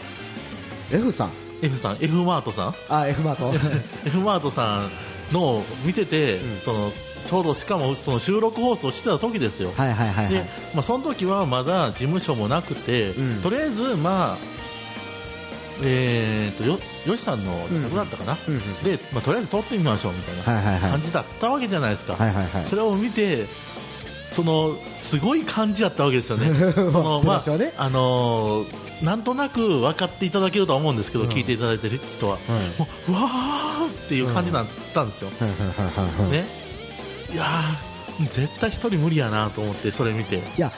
[0.94, 1.32] F さん。
[1.62, 1.98] F さん。
[2.00, 2.76] F マートさん？
[2.88, 3.52] あ F マート。
[4.06, 4.92] F マートさん
[5.34, 6.60] のを見てて、うん。
[6.60, 6.92] その
[7.26, 10.34] ちょうどしかもその収録放送してた時ですよ、はいはいはいはい。
[10.34, 13.42] でまあ、その時はまだ事務所もなくて、うん。
[13.42, 14.38] とりあえず、まあ
[15.82, 18.62] えー、とよよしさんの自宅だったかな、うんうん。
[18.84, 22.66] でまあ、とりあえず撮ってみましょうみたいな感じだったわけじゃないですか、はいはいはい。
[22.66, 23.48] それを見て
[24.32, 26.54] そのすごい感じだったわけですよね。
[26.92, 27.44] その、まあ
[27.78, 31.30] あのーなんとなく分かっていただけるとは思うんですけど、うん。
[31.30, 32.38] 聞いていただいてる人は、
[32.80, 36.46] もううわーっていう感じになったんですよ、ね。
[37.34, 40.38] いやー絶対一人無理やなと思ってそれ見て。
[40.38, 40.72] いや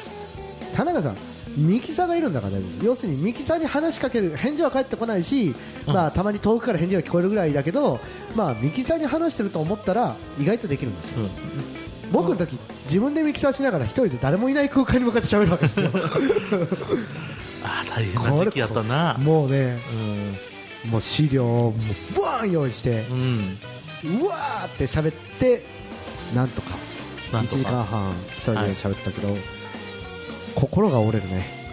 [0.75, 1.17] 田中さん
[1.55, 5.53] ミキサーがいるんだから要するにミキサーに話しかける返事は返ってこないし、
[5.87, 5.93] うん。
[5.93, 7.99] まあ、たまに遠くから返事が聞こえるぐらいだけど、
[8.35, 11.21] まあ、ミキサーに話してると思ったら意外とできるんですよ。
[11.23, 11.29] うん。
[12.11, 15.91] 僕の時自分でミキサーしながら一人で誰もいない空間に向かって喋るわけですよ
[17.65, 19.15] あー大変な時期やったな。
[19.19, 19.79] もうね
[20.83, 20.91] うん。
[20.91, 21.73] もう資料をもう
[22.13, 23.57] ブワーン用意してうん。
[24.21, 25.65] うわーって喋って
[26.35, 26.75] なんとか
[27.31, 29.35] 1なんと時間か半一人で喋ったけど、
[30.53, 31.64] 心が折れるね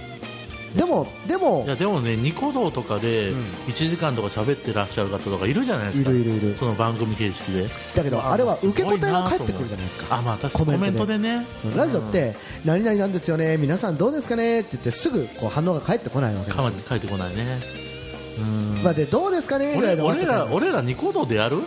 [0.77, 1.65] でもでも。
[1.67, 3.41] いやでもねニコ動とかでうん。
[3.69, 6.57] 1時間とか喋ってらっしゃる方とかいるじゃないですいかるいるいる。
[6.57, 7.69] その番組形式で。
[7.95, 10.17] だけどああれは受け答えが返ってくるじゃないですか。
[10.17, 10.65] あまあ確かに。
[10.73, 11.19] コメントで。
[11.19, 11.47] ね。
[11.77, 13.57] ラジオって何々なんですよね。
[13.59, 16.63] 皆さんどうですかねって言ってすぐこう反応が返ってこないわけですよ。
[16.65, 17.59] かま書いてこないね。
[18.39, 18.83] うん。
[18.83, 19.77] まあでどうですかね？
[19.77, 21.59] ぐらい俺で俺ら俺らニコ動でやる？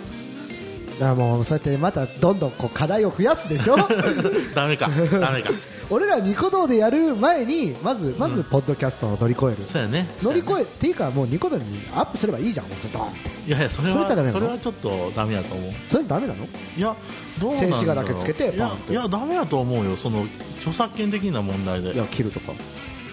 [1.01, 3.75] あもうそうやってまたどんどんこう課題を増やすでしょ？
[4.55, 4.89] ダメか。
[5.19, 5.51] ダメか
[5.89, 10.07] 俺らニコ動でやる前にまずまずポッドキャストを乗り越える、そうやね。
[10.21, 12.99] 乗り越えっていうかもうニコ動にアップすればいいじゃんもうちょっと。
[13.47, 15.71] いやいやそれはそれそれはちょっとダメやと思う。
[15.87, 16.45] それダメなの？
[16.77, 16.95] いや
[17.39, 20.25] どうなん静止画だけつけていやいやダメやと思うよその
[20.57, 21.93] 著作権的な問題で。
[21.93, 22.53] いや切るとか。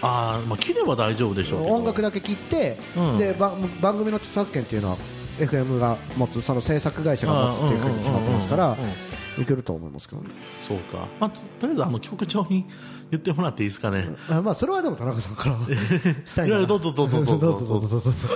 [0.01, 3.17] ああまあ切れば大丈夫でしょう音楽だけ切って、うん。
[3.17, 4.97] で番番組の著作権っていうのは
[5.39, 10.29] FM が持つその制作会社が持つっていうふうに決まってますからうんうんうんうんうんいけると思いますけどね。
[10.67, 12.65] そうか、まあ、ととりあえずあの局長に
[13.11, 14.07] 言ってもらっていいですかね。
[14.29, 15.57] あまあそれはでも田中さんから
[16.25, 16.57] したいな。
[16.57, 17.79] いやどうぞどうぞどうぞどうぞ。
[17.79, 18.27] どうぞどうぞ。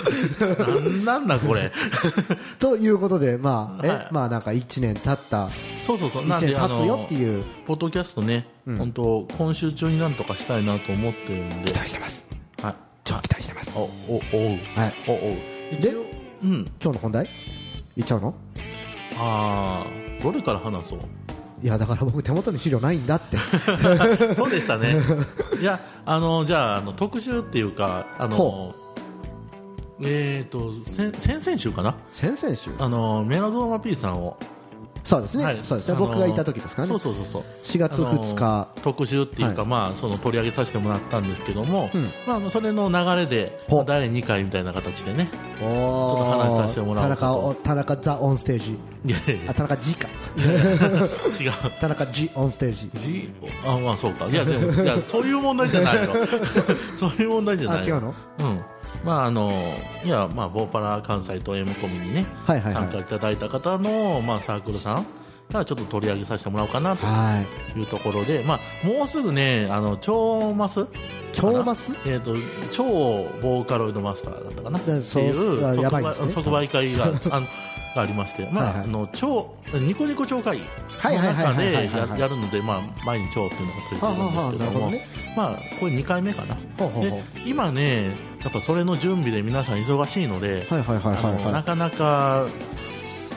[1.06, 1.72] なんなんだこれ。
[2.60, 4.08] ということでまあえ、はい。
[4.12, 5.50] まあなんか1年経った。
[5.84, 6.24] そうそうそう。
[6.24, 7.44] 1なんであ年経つよのっていう。
[7.66, 8.78] ポッドキャストね、うん。
[8.78, 11.72] 本当今週中になんとかしたいなと思ってるんで。
[11.72, 12.26] 期待してます。
[12.62, 12.76] はい。
[13.04, 13.72] 超期待してます。
[13.76, 14.22] おおおう。
[14.76, 14.94] はい。
[15.08, 15.82] おおう。
[15.82, 15.96] で
[16.44, 16.72] うん。
[16.82, 17.30] 今日の本題？
[17.96, 18.36] いっちゃうの？
[19.20, 21.00] ああどれから話そう？
[21.64, 23.38] いやだから僕手元に資料ないんだって。
[24.36, 24.96] そうでしたね。
[25.60, 28.76] いやあのじゃああの特集っていうかあのほ
[30.02, 31.96] えっ、と先先々週かな？
[32.12, 32.70] 先々週？
[32.78, 34.38] あのメラゾーマ P さんを
[35.08, 35.60] そうですね、はい。
[35.64, 35.96] そうですね。
[35.98, 36.92] 僕がいた時ですからね。
[36.92, 37.44] そうそうそうそう。
[37.64, 38.68] 4月2日。
[38.84, 39.70] 特集っていうか、はい。
[39.70, 42.12] まあ、その取り上げさせてもらったんですけども、うん。
[42.28, 45.30] まあそれの流れでほ第2回みたいな形でね
[45.62, 47.22] おちょっと話させてもらおうかと。
[47.22, 48.72] 田中お田中ザ・オンステージ。
[49.06, 50.10] いやいやあ田中 G か。
[50.38, 51.72] 違う。
[51.80, 52.90] 田中 G オンステージ。
[52.96, 53.34] じ
[53.66, 54.26] あまあそうか。
[54.26, 56.10] いやでもいやそういう問題じゃないよ
[56.98, 58.14] そういう問題じゃないあ違うの？
[58.40, 58.60] うん
[59.04, 59.52] まああの
[60.04, 62.84] いやまあボーパラ関西と M コミにね、はいはいはい。
[62.84, 67.46] 参加いただいた方のまあサークルさんからちょっと取り上げさせてもらおうかなとは
[67.76, 67.80] い。
[67.80, 70.86] いうところで、まあもうすぐねあの超マス
[71.34, 71.92] 超マス？
[72.06, 72.36] えー、と
[72.72, 72.84] 超
[73.42, 74.80] ボーカロイドマスターだったかな？
[74.80, 76.28] っていうあ即やばいですね。
[76.28, 77.48] 売即売会があの
[77.96, 78.84] がありまして、まあはいはい。
[78.86, 85.08] あの超ニコニコ超会の中ではいはいはいややるので、まあ、前に超っていうのがついてるんですけどはあはあはあなるほもどね。
[85.36, 86.56] まあ、これ2回目かな？
[86.78, 87.22] ほうほうほう。
[87.36, 90.84] で今ねやっぱそれの準備で皆さん忙しいので、ない
[91.64, 92.46] かなか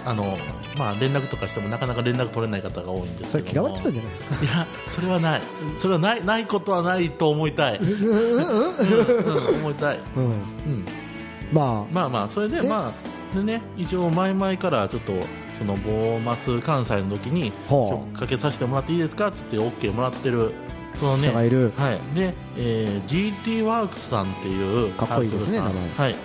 [0.04, 0.36] あの、
[0.78, 3.68] まあ、連絡とかしてもなかなか連絡取れない方が多いんですそれけども。
[3.70, 4.44] 嫌われてるんじゃないですか？
[4.44, 5.42] いやそれはない。
[5.78, 10.24] それはないないことはないと思いたい、うん思いたい、うん。
[10.24, 10.86] うん、
[11.52, 12.92] ままあまあそれででま
[13.32, 15.12] あでね一応前々からちょっと
[15.58, 17.52] そのボーマス関西の時に
[18.18, 19.28] かけさせてもらっていいですか？
[19.28, 20.52] って言って OK もらってる
[20.98, 21.28] そのね。
[21.28, 21.72] 人がいる。
[21.76, 22.00] はい。
[22.14, 26.04] で、えー GT ワークスさんっていうかっこいいですねサークルさん。
[26.06, 26.16] はい。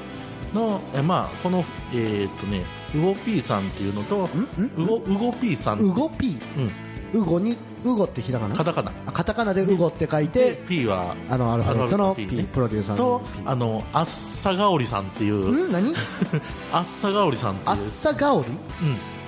[0.53, 2.63] のえまあこのえーっとね
[2.95, 4.29] ウゴ P さんっていうのと
[4.77, 5.79] ウゴウゴ P さん。
[5.79, 6.67] うごピうん。
[6.67, 7.55] ーうごに？
[7.83, 8.55] うごってひらがな？
[8.55, 8.91] カタカナ。
[9.05, 15.67] あカタカナでうごって書いでて P はあのアルファベットの P プロデューサーとあのあっさがおりさんっていう。
[15.69, 15.71] ん？
[15.71, 15.93] 何？
[16.73, 18.47] あっさがおりさんってあっいうさがおり？
[18.49, 18.55] うん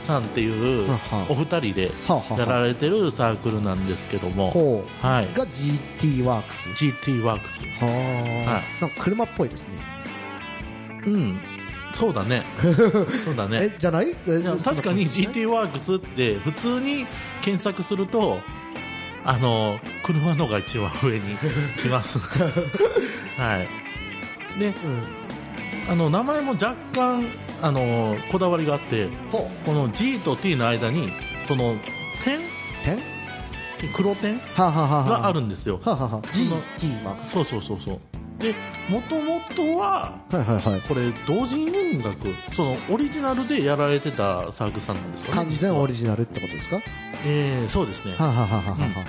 [0.08, 0.48] さんってい
[0.86, 1.92] うははお二人で
[2.38, 4.50] やられてるサークルなんですけども。
[4.52, 9.68] ほはい、うが GT ワークス GT ワークスはあなんか車っぽいですね。
[11.06, 11.40] うん。
[11.94, 12.44] そうだね。
[13.26, 13.60] そうだね。
[13.64, 14.14] えじゃない？
[14.64, 17.06] 確かに GT ワークスって普通に
[17.42, 18.40] 検索すると
[19.26, 21.38] あの車のが一番上に
[21.82, 22.20] 来ます。
[23.38, 24.60] はい。
[24.60, 24.74] でうん
[25.90, 27.26] あの名前も若干
[27.62, 31.12] あのこだわりがあってほこの G と T の間に
[31.46, 31.78] その
[32.24, 32.40] 点？
[32.84, 33.00] 点？
[33.94, 34.40] 黒点？
[34.58, 35.80] があるんですよ。
[35.84, 36.28] はあはあはあ。
[36.34, 38.00] G その G マークそうそうそうそう。
[38.40, 38.54] で
[38.90, 40.82] もともとははいはいはい。
[40.82, 45.36] これ同人音楽そのオリジナルでやられてたサークルさんなんですよね。
[45.36, 46.76] 完全オリジジナルってことですか？
[46.76, 46.82] は
[47.26, 48.16] えー、そうですね。
[48.20, 49.06] あはあはあはあは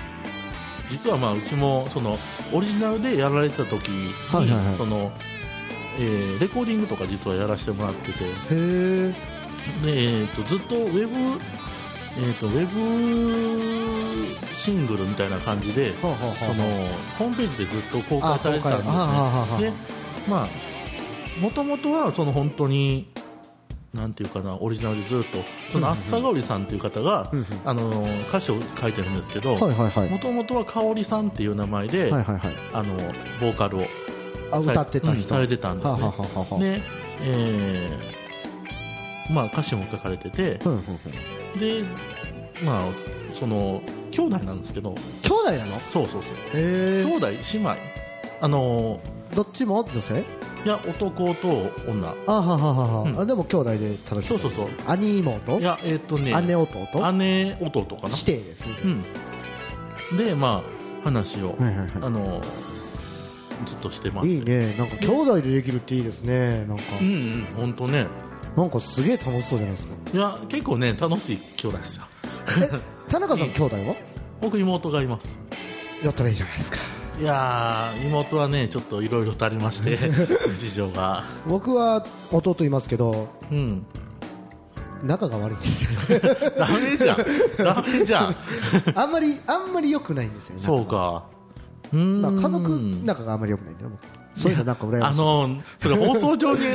[0.89, 2.17] 実はまあうちもその
[2.51, 4.75] オリジナルでやられてた時に、はいはいはい。
[4.75, 5.11] その
[5.99, 8.23] えーレコーディングとか実はやらせてもらってて。
[8.23, 9.39] へえ
[9.83, 11.41] で、えー、とずっとウェブ、
[12.17, 16.63] えー、とウェブシングルみたいな感じではあはあはあその
[17.17, 18.91] ホームページでずっと公開されてたんですね。
[18.91, 19.71] はあはあで
[20.27, 20.49] まあ
[21.39, 23.07] もともとはその本当に
[23.93, 32.55] なんていうかなオリジナルでずっとそのあっさがおりさんっていう方が、うんうんあの歌詞を書いてるんですけどもともとはかおりさんっていう名前で、はいはいはい。
[32.73, 32.95] あの
[33.39, 33.85] ボーカルを
[34.51, 35.21] あ歌ってた人。
[35.21, 36.81] うんされてたんですね、はあはあはで、
[37.21, 40.59] えーまあ、歌詞も書かれてて
[41.59, 41.83] で、
[42.63, 42.85] まあ、
[43.31, 43.81] その
[44.11, 44.95] 兄弟なんですけど。
[45.23, 45.79] 兄弟なの？
[45.91, 46.33] そうそうそう。
[46.53, 47.75] へ兄弟姉妹。
[48.41, 48.99] あの
[49.35, 49.83] どっちも？
[49.83, 50.23] 女性？
[50.65, 52.15] いや男と女。
[52.25, 53.19] あはははは、うん。
[53.19, 54.27] あでも兄弟で楽しい。
[54.29, 54.69] そうそうそう。
[54.87, 55.59] 兄妹？
[55.59, 56.31] いやえっ、とね。
[56.41, 58.09] 姉弟姉弟かな。
[58.09, 58.67] 指定ですね。
[60.11, 60.17] うん。
[60.17, 62.41] でまあ話を、はいはいはあの
[63.65, 64.33] ずっとしてまして。
[64.33, 64.75] いいいね。
[64.77, 66.65] なんか兄弟でできるっていいですね。
[66.67, 66.83] なんか。
[67.01, 68.07] うんうん本当ね。
[68.55, 69.93] なんかすげえ楽しそうじゃないですか。
[70.13, 72.03] いや結構ね楽しい兄弟ですよ。
[72.61, 72.69] え
[73.09, 73.95] 田中さん兄弟は？
[74.41, 75.37] 僕妹がいます。
[76.03, 76.77] やったらいいじゃないですか。
[77.19, 79.97] いやー妹はねちょっといろいろとありまして
[80.59, 81.23] 事情が。
[81.47, 83.85] 僕は弟いますけどうん。
[85.03, 85.89] 仲が悪いんですよ。
[86.57, 87.17] ダメじゃん。
[87.57, 88.35] ダメじゃん。
[88.95, 90.55] あんまりあんまり良くないんですよ。
[90.55, 91.23] ねそうか
[91.95, 94.18] まあ、家族仲があんまり良くないんだよ僕。
[94.39, 96.67] そういうのなんか羨ましいあのそれ放送上に流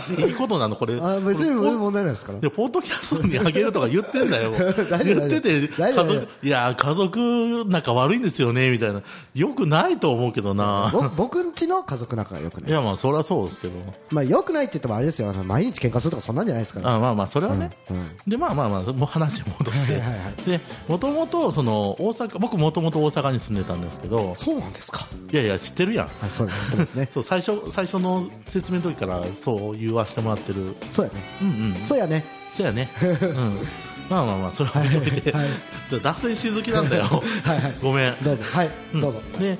[0.00, 0.76] していいことなの？
[0.76, 0.98] これ。
[1.00, 2.40] あ別に問題ないですから。
[2.40, 4.52] でポッドキャストにあげるとか言ってんだよ。
[5.04, 9.02] 言ってて家族いや家族仲悪いんですよねみたいな。
[9.34, 10.90] よくないと思うけどな。
[10.92, 12.70] ぼ僕んちの家族仲が良くない。
[12.70, 13.74] いやまあそれはそうですけど。
[14.10, 15.32] まあ良くないって言ってもあれですよ。
[15.32, 16.94] 毎日喧嘩するとかそんなんじゃないですから。
[16.94, 18.08] あまあまあそれはね、うんうん。
[18.26, 19.92] でまあまあまあもう話戻して。
[19.94, 20.50] はいはいはい。
[20.50, 24.34] でもともとその大阪僕もともと大阪に住んでたんですけど。
[24.36, 25.06] そうなんですか。
[25.32, 26.06] いやいや知ってるやん。
[26.06, 27.08] はいそうですそうですね。
[27.12, 30.76] そう最初最初の説明の時からそう言わせてもらってる。
[30.90, 31.22] そうやね。
[31.42, 31.50] うんう
[31.82, 32.24] んそうやね。
[32.48, 33.58] そうやね、うん、
[34.10, 35.48] まあまあまあそれは置いといて、はい。
[36.02, 37.04] 脱線し好きなんだよ。
[37.04, 37.60] はい。
[37.60, 37.74] はい。
[37.80, 38.16] ごめん。
[38.22, 38.42] どうぞ。
[38.52, 38.70] はい。
[38.92, 39.00] うん。
[39.00, 39.20] どうぞ。
[39.38, 39.56] で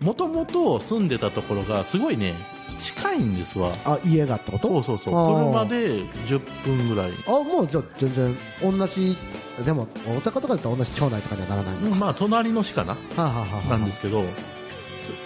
[0.00, 2.34] もともと住んでたところがすごいね
[2.78, 3.72] 近いんですわ。
[3.84, 4.68] あ家がってこと？
[4.68, 5.34] そうそうそう。
[5.50, 7.10] 車で10分ぐらい。
[7.26, 9.18] あもうじゃあ全然同じ
[9.64, 12.92] でも大阪とかだと同じ町内とかにはならないまあ隣の市かな。
[12.92, 13.68] はあはあはあはあ。
[13.70, 14.22] なんですけど。
[14.22, 14.26] そ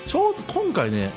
[0.06, 1.10] ちょうど今回ね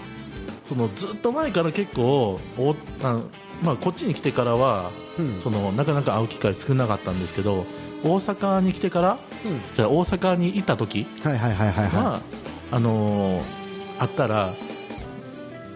[0.63, 3.21] そのずっと前から結構おあ
[3.63, 5.39] まあ、こっちに来てからはうん。
[5.41, 7.65] そのなかなか会う機会少なかったんですけど
[8.04, 9.62] 大阪に来てからうん。
[9.74, 12.21] じゃあ大阪にいた時はいはいはいはいはは、
[12.71, 13.65] あのー
[13.98, 14.54] 会ったら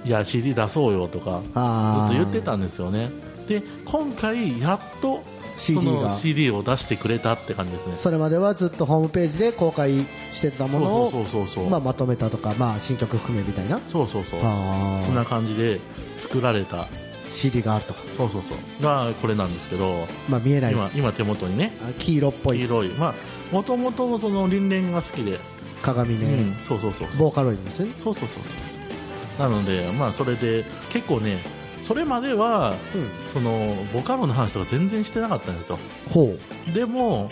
[0.04, 3.10] いや CD 出そうよとかいずっあと言ってたんですよね。
[3.48, 7.96] で今回やっとそ CD のが CD を出してくれたって感じですね。
[7.98, 13.80] それまではずっとホームページで公開してたものをそうそうそうそう、まあ、まとめたとか、まあ、新曲含めみたいな。
[13.90, 14.40] そうそうそう。
[14.42, 15.80] あそんな感じで
[16.18, 16.88] 作られた。
[17.32, 18.84] CD があると、そうそうそう。
[18.84, 20.74] がこれなんですけどまあ、見えない。
[20.74, 22.58] 今今手元にねあ黄色っぽい。
[22.58, 22.90] 黄色い。
[22.90, 23.14] まあ
[23.54, 25.40] もともとその輪廻が好きで、
[25.82, 27.18] 鏡ね、うん、そうそうそうそう。
[27.18, 29.40] ボーカロイドですね、そうそうそうそう。
[29.40, 31.38] なのでまあそれで結構ね
[31.82, 35.80] それまではうん、そのボカロの話とか全然してなかったんですよ。
[36.10, 36.36] ほ
[36.70, 36.74] う。
[36.74, 37.32] でも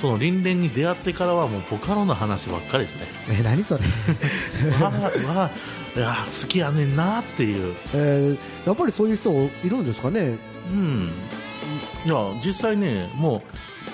[0.00, 3.06] その輪廻に出会ってからはもうボカロの話ばっかりですね。
[3.30, 3.80] え何それ、
[4.80, 4.92] わ
[5.26, 5.50] あわ
[5.96, 7.74] あいや好きやねんなっていう。
[7.94, 9.30] えーやっぱりそういう人
[9.66, 10.36] いるんですかね？
[10.70, 11.10] うん。
[12.04, 13.42] いや実際ねも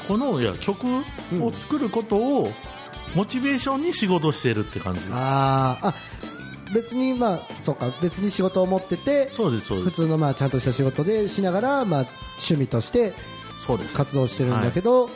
[0.04, 0.86] うこのいや曲
[1.40, 2.52] を作ることを
[3.14, 5.88] モチベーションに仕事してるって感じ、あー。
[5.88, 5.94] あ
[6.72, 13.12] 別にまあそうか別に仕事を持ってて普通のまあちゃんとした仕事でしながらまあ趣味として
[13.94, 15.08] 活動してるんだけど、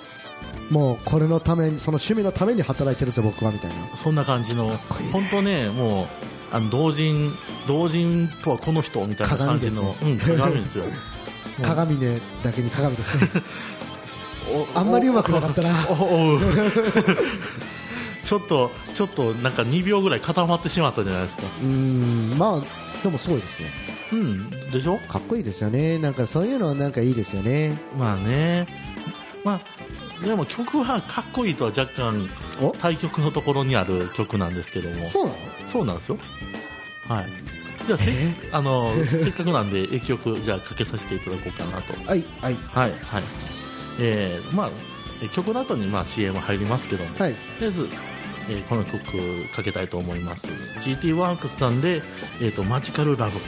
[0.70, 3.96] もうこれのためにその趣味のために働いてるぞ僕はみたいな。
[3.96, 4.68] そんな感じの
[5.12, 6.06] 本当ねもう
[6.50, 7.30] あの同人
[7.66, 10.30] 同人とはこの人みたいな感じの鏡ですね。
[10.30, 10.84] うん、鏡ですよ。
[10.84, 10.88] う
[11.62, 13.18] ん鏡ねだけに鏡です
[14.74, 15.74] あんまりうまくなかったな
[18.28, 21.44] ちょっとちょっとなんか2秒ぐらい固まってしまったじゃないですか。
[21.44, 23.70] うーんまあでもすごいですね。
[24.12, 24.98] うんでしょ？
[24.98, 25.96] かっこいいですよね。
[25.98, 27.78] なんかそういうのはなんかいいですよね。
[27.96, 28.66] まあね。
[29.44, 29.62] ま
[30.22, 32.28] あでも曲はかっこいいとは若干
[32.60, 32.72] お？
[32.72, 35.08] 対曲のところにある曲なんですけども。
[35.08, 35.36] そうなの？
[35.68, 36.18] そうなんですよ。
[37.08, 37.26] はい。
[37.86, 38.34] じゃあせ,、え？
[38.52, 41.94] あのせっかくなんで一曲じゃあかけさせていただこうかなと。
[42.06, 42.54] はいはい。
[42.54, 43.22] はいはい。
[44.00, 44.70] えー、まあ
[45.22, 47.32] え曲の後にまあ CM 入りますけども、はい。
[47.32, 47.88] とりあえず、
[48.48, 49.02] えーこの曲
[49.54, 50.46] かけたいと思います。
[50.80, 52.02] GT ワークスさんで、
[52.40, 53.38] えー、とマジカルラブ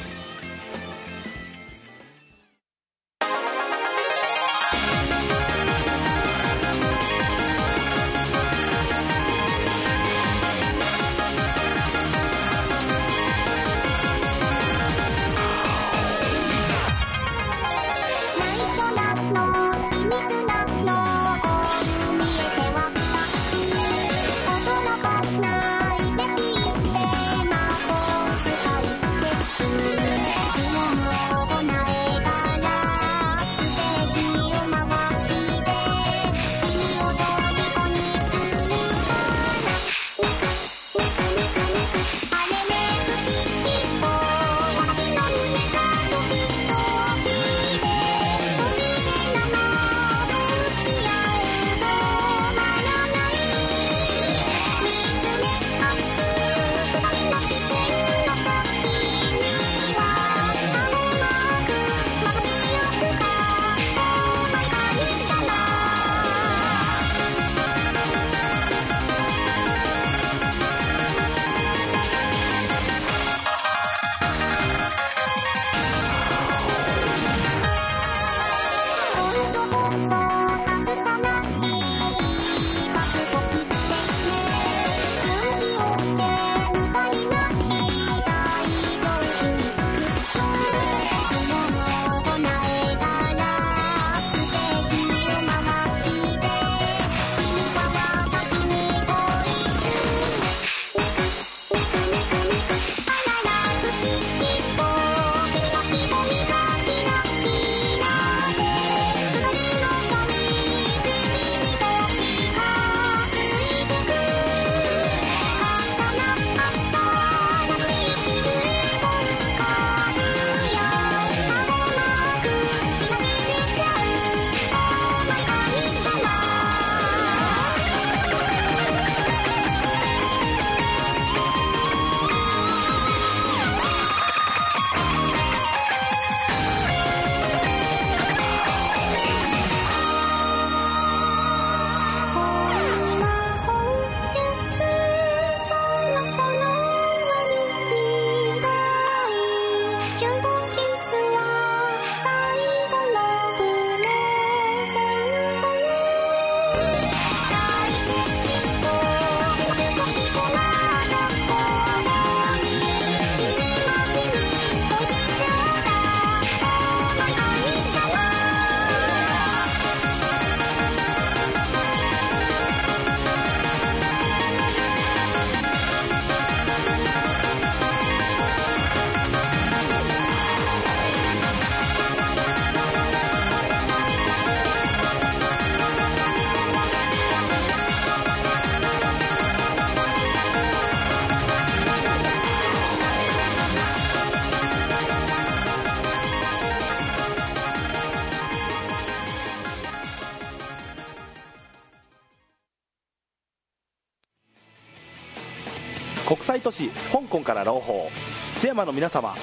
[206.80, 208.08] 市香港から朗報。
[208.56, 209.34] 津山の皆様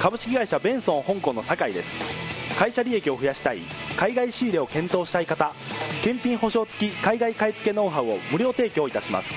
[0.00, 2.58] 株式会社ベンソン香港の酒井です。
[2.58, 3.60] 会社利益を増やしたい
[3.96, 5.52] 海外仕入れを検討したい方
[6.02, 9.28] 検品保証付き海外買い付けノウハウを無料提供いたします。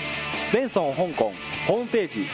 [0.53, 1.33] ベンソン香港
[1.67, 2.27] ホームページ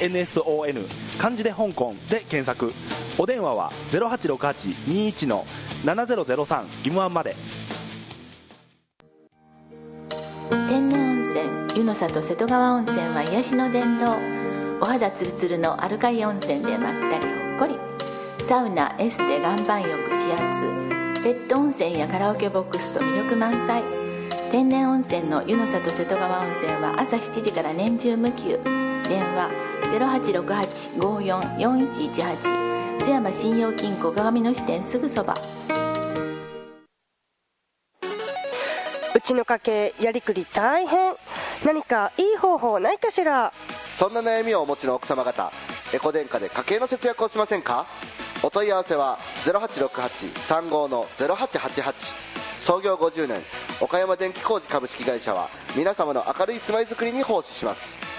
[0.00, 2.72] VENSON 漢字で香港で検索。
[3.18, 5.46] お電話は086821の
[5.84, 7.36] 7003義務案まで。
[10.50, 11.03] 天然
[11.74, 14.16] 湯の里瀬戸川温泉は癒しの殿堂
[14.80, 17.76] お肌ツルツルのアルカリ温泉でまったりほっこり
[18.44, 20.84] サウナエステ岩盤浴指圧
[21.24, 23.82] ペット温泉やカラオケボックスと魅力満載。
[24.50, 28.60] 天然温泉の湯の里瀬戸川温泉は朝7時から年中無休。
[29.08, 29.48] 電話
[31.00, 35.34] 0868-544118津山信用金庫鏡の支店すぐそば
[39.16, 41.14] うちの家計やりくり大変。
[41.64, 43.52] 何かいい方法ないかしら？
[43.96, 45.50] そんな悩みをお持ちの奥様方
[45.94, 47.86] エコ電化で家計の節約をしませんか？
[48.42, 51.94] お問い合わせは0868-35の0888
[52.60, 53.42] 創業50年
[53.80, 58.13] 岡山電気工事株式会社は皆様の明るい住まいづくりに奉仕します。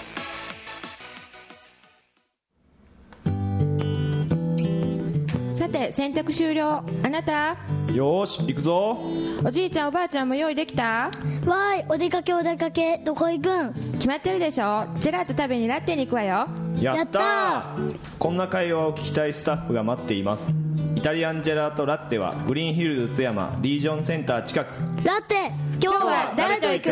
[5.96, 6.84] 洗濯終了。
[7.04, 7.56] あなた？
[7.94, 9.00] よーし行くぞ。
[9.46, 11.10] おじいちゃんおばあちゃんも用意できた？
[11.46, 13.74] わーいお出かけお出かけどこ行くん？
[13.94, 14.88] 決まってるでしょ。
[15.00, 16.50] ジェラート食べにラッテに行くわよ。
[16.82, 17.78] やった
[18.20, 20.52] こんな会話を聞きたいスタッフが待っています。
[20.96, 24.74] イタリアンジェラートラッテはグリーンヒルズ津山リージョンセンター近く。
[25.02, 26.90] ラテ今日は誰と行く？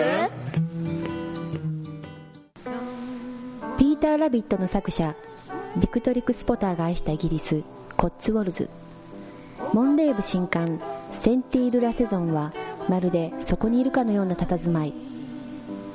[3.78, 5.14] ピーター・ラビットの作者
[5.76, 7.64] ビクトリク・スポターが愛したイギリス
[7.98, 8.70] コッツウォルズ
[9.74, 10.80] モンレーブ新刊
[11.12, 12.52] センティール・ラセゾンは
[12.90, 14.94] まるでそこにいるかのような佇まい。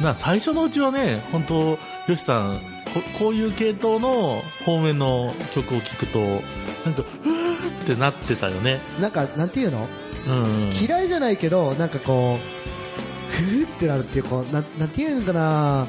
[0.02, 2.60] な最初のうちはね、本当、よしさん
[2.92, 8.80] こ、こういう系統の方面の曲を聴くと、なんか、ふーってなってたよね。
[9.00, 9.78] なんか、なんていうの？
[9.78, 10.05] うん。
[10.80, 15.86] 嫌いじゃないけど、なんかこう、ふーってなるっていう、こう、なんなんていうのかな、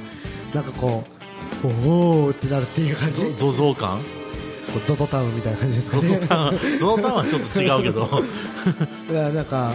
[0.54, 1.04] なんかこ
[1.64, 3.34] う、おーってなるっていう感じ。
[3.36, 4.00] ゾゾ感
[4.86, 6.20] ゾゾタウンみたいな感じですかゾね。
[6.20, 8.10] ゾタウン、ゾゾタウンはちょっと違うけど。
[9.10, 9.72] いや、なんか、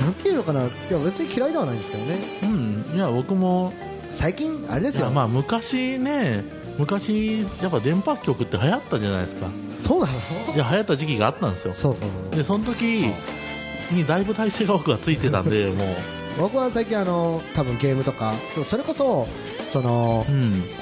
[0.00, 2.18] なんていうのかな、いや、別に嫌いではないんですけどね。
[2.42, 2.84] うん。
[2.94, 3.72] いや、僕も、
[4.10, 5.10] 最近、あれですよ。
[5.10, 6.44] まあ昔ね、
[6.78, 9.46] 昔、やっぱ電波曲って流行ったじゃないですか。
[9.82, 10.12] そうなの？
[10.54, 11.74] いや、流行った時期があったんですよ。
[11.74, 13.12] そうそうで、その時
[13.92, 15.88] にだいぶ体勢が僕はついてたんで、 もう。
[16.38, 18.32] 僕は最近あの多分ゲームとか
[18.64, 19.28] それこそ
[19.70, 20.26] その、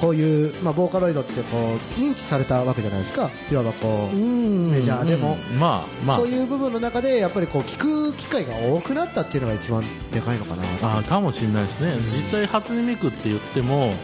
[0.00, 3.30] こういう、まあ、ボーカロイドってこう認知されたわけじゃないですか。
[3.50, 5.58] いわばこうメジャーでも、うん。
[5.60, 6.16] まあまあ。
[6.16, 10.62] そういう部分の中でやっぱりこう聞く機会が多くなったっていうのが一番でかいのかな。
[10.82, 13.94] あーかもしれないですね、実際初音ミクって言っても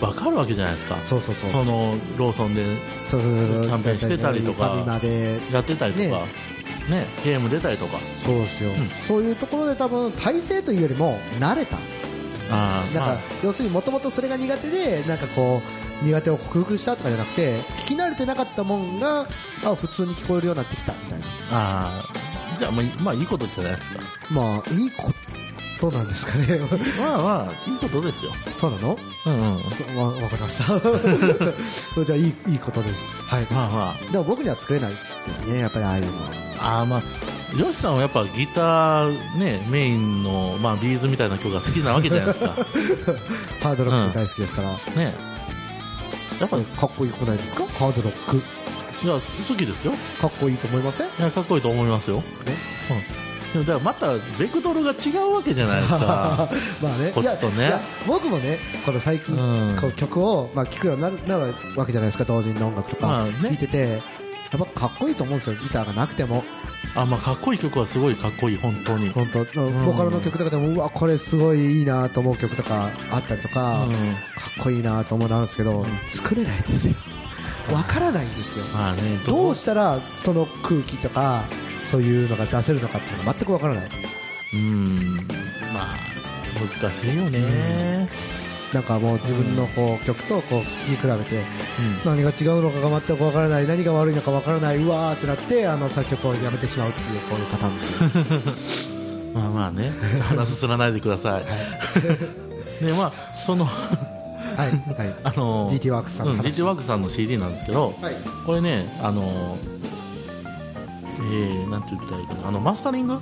[0.00, 0.96] 分かるわけじゃないですか。
[1.04, 1.50] そうそうそう。
[1.50, 2.64] そのローソンで
[3.08, 4.84] キャンペーンしてたりとか
[5.52, 6.24] やってたりとか、
[6.88, 7.98] ねね、ゲーム出たりとか。
[8.24, 8.70] そうですよ、
[9.06, 11.76] そういうところで多分体制というよりも慣れた。
[12.50, 13.18] あーなんか、まあ。
[13.44, 15.60] 要するにもともとそれが苦手でなんかこ
[16.02, 19.28] う苦手を克服したとかじゃなくて聞き慣れてなかったもんが
[19.64, 21.26] あ普通に聞こえるようになってきたみたいな。
[21.50, 24.00] あーじゃあまあいまあいいことじゃないですか。
[24.30, 25.12] まあいいこ
[25.78, 26.58] となんですかね。
[26.98, 28.32] まあまあいいことですよ。
[28.52, 28.98] そうなの？
[29.26, 29.62] うんうん。
[29.70, 30.64] そわわかりました。
[30.64, 30.80] そ
[32.00, 33.02] れじゃあいいいいことです。
[33.26, 33.46] はい。
[33.50, 34.98] まあまでも僕には作れないで
[35.34, 36.30] すねやっぱりああいうのは。
[36.60, 37.02] ああーまあ
[37.56, 42.48] ヨシさんはやっぱギターねメインのまあビーズみたいな曲が好きなわけじゃないですか。
[43.62, 44.68] ハードロック大好きですから、
[45.02, 45.14] ね。
[46.40, 47.64] やっぱかっこよくないですか？
[47.78, 48.42] ハードロック。
[49.02, 49.92] いや好きですよ。
[50.20, 51.06] かっこいいと思いません？
[51.06, 52.22] いやかっこいいと思いますよ、うん、
[53.52, 56.48] でもだからまたベクトルが違うわけじゃないですか。
[56.82, 57.12] まあね。
[57.14, 57.72] こっちとね。
[58.06, 59.36] 僕もねこの最近、
[59.80, 62.24] こう曲を、まあ、聴くようになるなるわけじゃないですか。
[62.24, 63.32] 同人の音楽とかまあね。
[63.42, 64.02] 聴いてて、
[64.50, 66.44] やっぱかっこいいと思うんですよギターがなくても。
[66.94, 69.10] あまあかっこいい曲はすごいかっこいい本当に。
[69.10, 69.44] 本当。
[69.44, 73.92] ボカロの曲とかでもうわこれすごいいいなと思う曲とかあったりとか、うん。
[73.92, 73.98] か
[74.60, 76.94] っこいいなと思うのあるんですけど、作れないんですよ。
[77.72, 78.64] わからないんですよ。
[78.72, 81.44] まあねどうしたらその空気とか
[81.90, 83.90] そういうのが出せるのかっていうのが全くわからない。
[84.54, 85.16] うん。
[85.72, 85.96] まあ
[86.80, 88.08] 難しいよね、
[88.74, 91.44] なんかもう自分のこう曲とこう聴き比べて、
[92.04, 98.88] 何が違うのかが全くわからない何が悪いのかわからないうわーってなってあの作曲をやめてしまうっていうこういうパターンです。
[98.88, 98.98] よ
[99.34, 99.92] まあまあね。
[100.22, 103.12] 話すすらないでください、でまあ
[103.46, 103.70] そのは
[104.66, 105.14] いはい。
[105.22, 108.14] あの GT ワークスさんのうん話 GT ワークスさんの CD なんですけど、はい。
[108.44, 109.56] これねあの
[111.30, 112.48] えー、なんて言ったらいいかな。
[112.48, 113.20] あのマスタリング、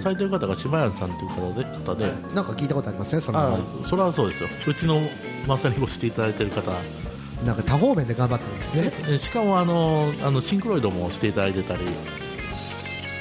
[0.00, 3.38] されてる方が柴谷さんという方で方で、なんか聞いたことありますねその。
[3.38, 4.48] あそれはそうですよ。
[4.66, 5.00] うちの
[5.46, 6.72] マスタリングをしていただいてる方。
[7.44, 9.04] なんか多方面で頑張ってるんですね。
[9.14, 11.80] えしかもあのあのシンクロイドもしていただいてたり。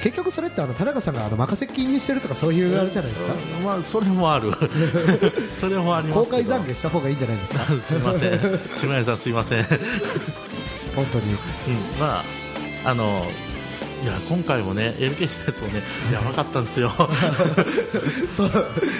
[0.01, 3.33] 結局それってあの田中さんがあの任せっきりにしてるとかそういうあれじゃないですか？
[3.63, 4.51] まあそれもある。
[5.57, 7.65] それもあります公開懺悔した方がいいんじゃないですか？
[7.81, 8.39] すいません。
[8.77, 9.63] 柴谷さんすいません。
[10.93, 11.31] 本当に。
[11.33, 11.37] うん、
[11.99, 12.17] ま
[12.85, 13.25] ああの
[14.03, 15.81] いや今回もね LK のやつもね
[16.11, 16.91] やばかったんですよ。
[18.29, 18.49] そう。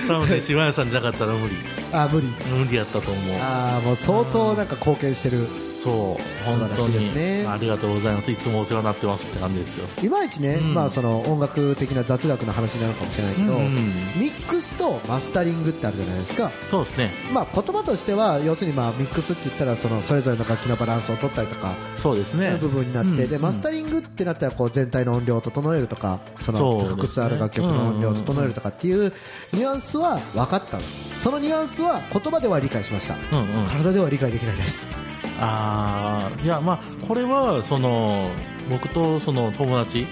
[0.08, 1.56] 多分ね柴谷さんじゃなかったら無理。
[1.92, 2.28] あ無理。
[2.28, 3.38] 無理やったと思う。
[3.42, 5.46] ああもう相当なんか貢献してる
[5.84, 7.48] そう本当素晴らしいにですね。
[7.48, 8.32] ありがとうございます。
[8.32, 9.88] いつもお世話になってますって感じですよ。
[10.02, 10.74] いまいちね、うん。
[10.74, 13.66] まあ、その音楽的な雑学の話なのかもしれないけど、うん。
[13.66, 13.74] うん
[14.14, 17.12] ミックスとマスタリングってあるじゃないですか、そうですね。
[17.34, 22.58] まあ、言葉としては要するにまあミックスって言ったらそのそれぞれの楽器のバランスを取ったりとかそうですね。
[22.62, 23.30] 部分になって、うん。
[23.30, 29.12] でマスタリングってなったらこう全体の音量を整えるとかその複数ある楽曲の音量を整えるとかっていう
[29.52, 33.66] ニュアンスは分かったんですそのニュアンスは言葉では理解しました、うんうん。
[33.66, 38.30] 体では理解できないですああいやまあこれはその
[38.70, 40.06] 僕とその友達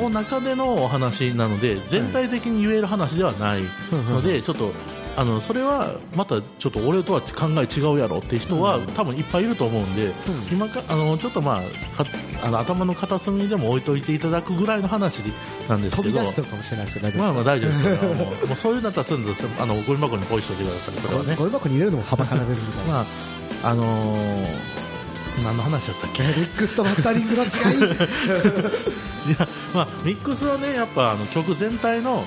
[0.00, 3.60] の中でのお話なので全体的に言える話ではない
[3.92, 4.72] のでちょっと
[5.16, 10.12] あのそれはまたちょっと俺とは考え違うやろっていう人は多分いっぱいいると思うんで
[10.50, 12.04] 今かあのちょっとまあか
[12.42, 15.20] あの頭の片隅でも置いといていただくぐらいの話
[15.68, 16.18] なんですけど。
[17.18, 17.96] まあまあ大丈夫ですよ。
[17.96, 21.36] もうもうそういうのだったらするんですよあのゴミ箱にポイしといてくださいとかはね。
[21.36, 22.92] ゴミ箱に入れるのもはばかられるみたいな。
[22.92, 23.04] まあ
[23.64, 24.74] あのー
[25.42, 26.22] 何の話だったっけ？
[26.22, 27.50] ミックスとマスタリングの違い。
[29.26, 32.24] いやまあミックスはねやっぱあの曲全体の、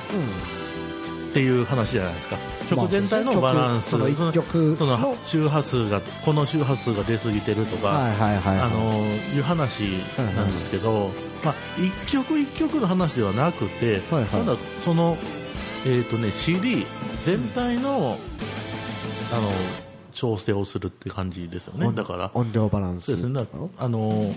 [1.29, 2.37] っていう話じゃないですか。
[2.69, 10.01] 曲全体のバランス、まあそのその周波数がこの周波数が出過ぎてるとか、あのいう話
[10.35, 11.11] なんですけど、
[11.43, 15.17] まあ、一曲一曲の話ではなくて、ただその、
[15.85, 16.85] えーとね、CD
[17.23, 18.19] 全体の,、
[19.31, 19.51] あの
[20.17, 21.85] 調整をするって感じですよね。
[21.85, 22.31] 音だから。
[22.33, 23.05] 音量バランス。
[23.05, 23.33] そうですね。
[23.33, 23.45] だ
[23.77, 24.33] あの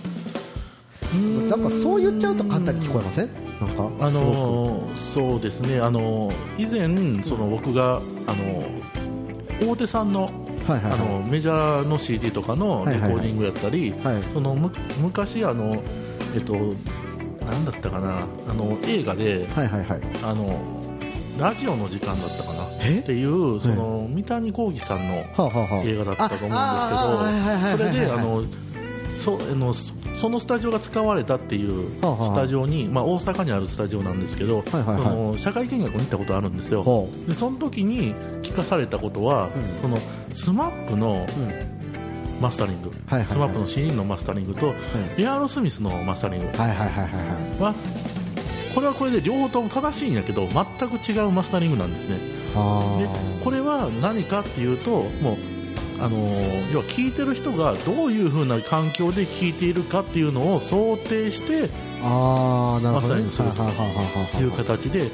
[1.48, 3.28] なんかそう言っちゃうと簡単に聞こえません？
[3.60, 5.80] なんかあのそうですね。
[5.80, 6.82] あの以前
[7.24, 10.32] その僕があの大手さんの,、はい
[10.72, 10.92] はいはい。
[10.92, 13.94] あのメジャーの CD とかのレコーディングやったり、
[14.34, 14.70] そのむ
[15.00, 15.82] 昔あの
[16.34, 16.54] えっと
[17.44, 18.26] なんだったかな。
[18.48, 20.00] あの映画で、はいはいはい。
[20.22, 20.60] あの
[21.40, 22.49] ラジオの時間だったかな
[22.80, 25.14] っていうその三谷幸喜さんの
[25.84, 28.44] 映画だったと思うんですけどそれではいあの
[29.16, 34.62] そあのそそのスタジオが使われたっていうスタジオに、まあ、大阪にあるスタジオなんですけど、は
[35.16, 37.08] の社会見学に行ったことあるんですよ。
[37.26, 39.48] でその時に聞かされたことは、
[39.80, 39.98] その
[40.30, 41.26] スマップの
[42.38, 43.28] マスタリング、はいはいはい。
[43.28, 44.74] スマップの CD のマスタリングと、
[45.16, 47.74] エアロスミスのマスタリングは
[48.74, 52.18] これはこれで両方とも正しいんやけど全く違うマスタリングなんですね。
[52.18, 53.08] で
[53.42, 55.36] これは何かっていうともう
[56.00, 61.68] あのー要は聞いてる人がどういう風な環境で聞いているかっていうのを想定して
[62.00, 63.62] マスタリングすると。
[64.40, 65.10] いう形で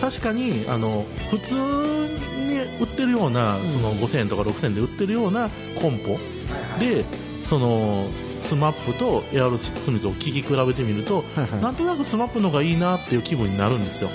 [0.00, 5.48] 確かにあの普通に売ってるような、その5000円とか6000円で売ってるような
[5.80, 6.18] コンポ
[6.78, 7.04] で
[7.46, 8.06] その
[8.40, 11.22] スマップとエアロスミスを聞き比べてみると、
[11.62, 14.10] なんとなくスマップの方がいいなっていう気分になるんですよ。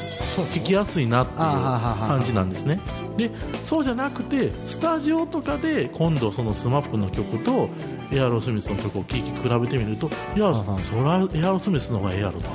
[0.54, 2.82] 聞きやすいなっていう感じなんですね。
[3.16, 3.32] で
[3.64, 7.70] そうじゃなくてスタジオとかで今度そのスマップの曲と
[8.12, 12.50] エアロスミスの曲を聴き比べてみるといやそらエアロスミスの方がええやろと。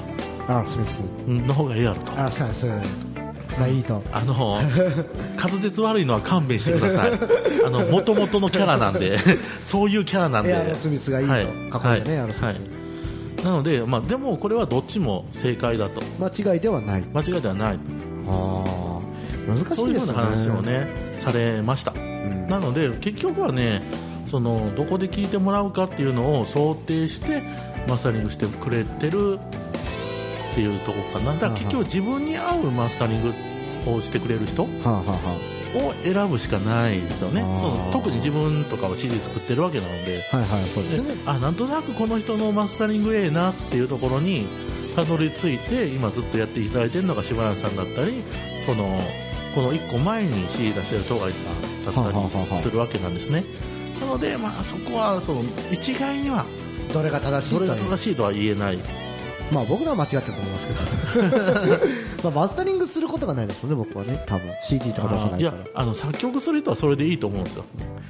[0.49, 1.01] あスミス。
[1.27, 2.21] の方がええやろと。
[2.21, 2.71] あそうそう
[3.61, 4.61] がいいとあの
[5.37, 7.13] 滑舌悪いのは勘弁してください。
[7.65, 9.19] あの元々のキャラなんで
[9.65, 10.51] そういうキャラなんで。
[10.51, 11.47] エアロスミスがいいとはい。
[11.71, 12.45] かっこいいよねはエアロスミス。
[12.45, 12.57] はい。
[13.45, 16.03] なので、まあ、でもこれはどっちも正解だと。
[16.19, 17.05] 間違いではない。
[17.15, 17.79] 間違いではない。
[18.29, 18.81] あ
[19.47, 19.77] 難しいですよね。
[19.77, 20.89] そういうふうな話をね
[21.19, 21.93] されました、
[22.49, 23.83] なので結局はね
[24.27, 27.43] そのどこで聞いてもらうかっていうのを想定して
[27.89, 29.39] マスタリングしてくれてる
[30.53, 31.35] っていうところかな。
[31.35, 33.33] だから結局自分に合うマスタリング
[33.87, 34.69] をしてくれる人を
[36.03, 37.43] 選ぶしかないですよね。
[37.59, 40.23] その特に自分とかは CD 作ってるわけなので。
[40.31, 41.15] はいはいそうですね。
[41.27, 44.47] あなんとなくこの人のマスタリングええなっていうところに
[44.97, 48.23] たどり着いて今ずっとやっていただいてるのが柴原さんだったり
[48.67, 49.01] その
[49.55, 51.51] この1個前に CD 出してる東海さ
[51.91, 53.45] んだったりするわけなんですね。
[54.01, 56.47] なので、まあ、そこはその一概には
[56.93, 57.65] どれが正しいとい。
[57.65, 58.79] うどれが正しいとは言えない。
[59.53, 60.81] まあ僕らは間違ってると思いますけど
[62.23, 64.23] まあマスタリングすることがないですもんね僕はね。
[64.27, 64.53] 多分。
[64.63, 67.65] CD とか出さないいやあの作曲する人はそれでいいと思うんですよ。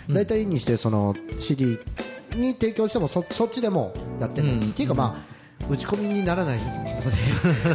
[0.08, 1.78] 大体にしてその CD
[2.34, 4.60] に提供してもそそっちでもやってる、うん。
[4.60, 5.40] っていうかまあ
[5.70, 7.02] 打ち込みにならないので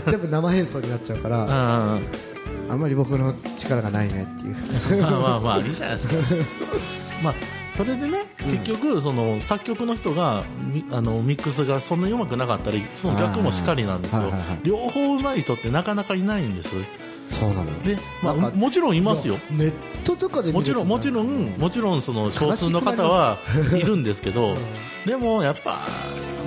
[0.12, 2.00] 全部生演奏になっちゃうからあ
[2.70, 5.02] あんまり僕の力がないねっていう。
[5.02, 6.16] まあまあまあいいじゃないですか。
[7.24, 7.34] まあ
[7.78, 14.32] それでね結局その作曲の人がミあのミックスがそんなにうまくなかったりその逆もしかりなんですよ。
[14.64, 16.74] 両方うまい人ってなかなかいないんです。
[17.28, 19.38] そうなので、まあ、もちろんいますよ。
[19.52, 19.74] ネッ
[20.04, 23.40] トとかでもちろんもちろんもちろんその少数の方は
[23.74, 24.56] いるんですけど
[25.06, 25.82] でもやっぱ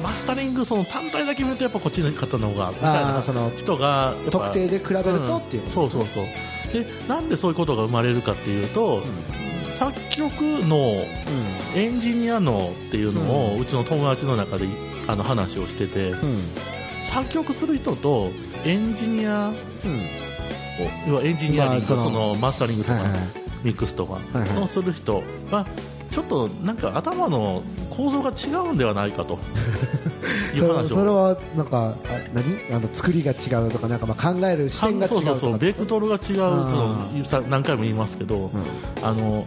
[0.03, 5.71] マスタリングその単体だけ見るとやっぱこっちの方の方がみたいあなーその人が特定で比べるとっていう、ん。
[5.71, 6.25] そうそうそう。
[6.73, 9.03] でなんでそういうことが生まれるかっていうと、
[9.79, 11.05] 作曲の
[11.77, 14.67] エンジニアのっていうのを、うちの友達の中で
[15.07, 16.15] あの話をしてて、
[17.05, 18.33] 作曲する人と
[18.65, 19.53] エンジニアを、
[21.07, 23.05] 要はエンジニアリング、まあそのマスタリングとか、
[23.63, 24.53] ミックスとかはいはい。
[24.55, 25.23] のする人
[25.53, 25.65] は
[26.11, 29.35] ちょっとなんか頭の構造が違うんではないかと。
[29.35, 29.39] い
[30.89, 31.95] そうれはなんかあ
[32.35, 32.77] 何？
[32.77, 35.23] あの作りが違うとかなんかまあ考える視点が違うとか。
[35.27, 36.21] そうそうそうベクトルが違う
[37.25, 38.51] その何回も言いますけど、
[39.03, 39.47] あの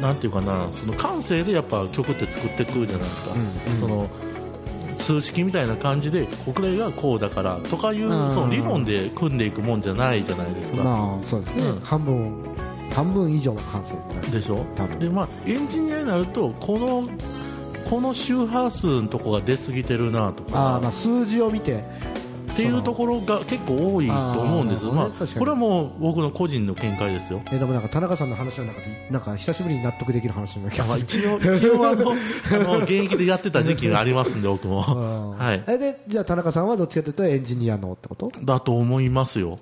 [0.00, 3.34] なんていうかなその感性でやっぱ曲って作ってくるじゃないですか、
[3.80, 4.08] その
[4.98, 11.80] 数式みたいな感じでこれがこうだからとかいうその理論で組んでいくもんじゃないじゃないですか、まあそうですね、うん。
[11.80, 12.44] 半分
[12.94, 13.94] 半分以上の感性
[14.30, 14.64] でしょ？
[14.98, 17.08] で、まあ、エンジニアになるとこの
[17.92, 20.76] この周波数のとこが出過ぎてるなとか。
[20.76, 21.84] あーまあ数字を見て。
[22.52, 27.40] っていうところが結構多いと思うんです、あーまあこれはもう僕の個人の見解ですよ。
[27.50, 30.96] えでもなんか田中さんの話の中でなんか久しぶりに納得できる話の気がす。
[30.98, 34.82] る一応一応あの あの現役でやってた時期がありますんで僕も、
[35.38, 38.30] はい、えでじゃあ田中さんはどっちかというとエンジニアのってこと？
[38.42, 39.58] だと思いますよ、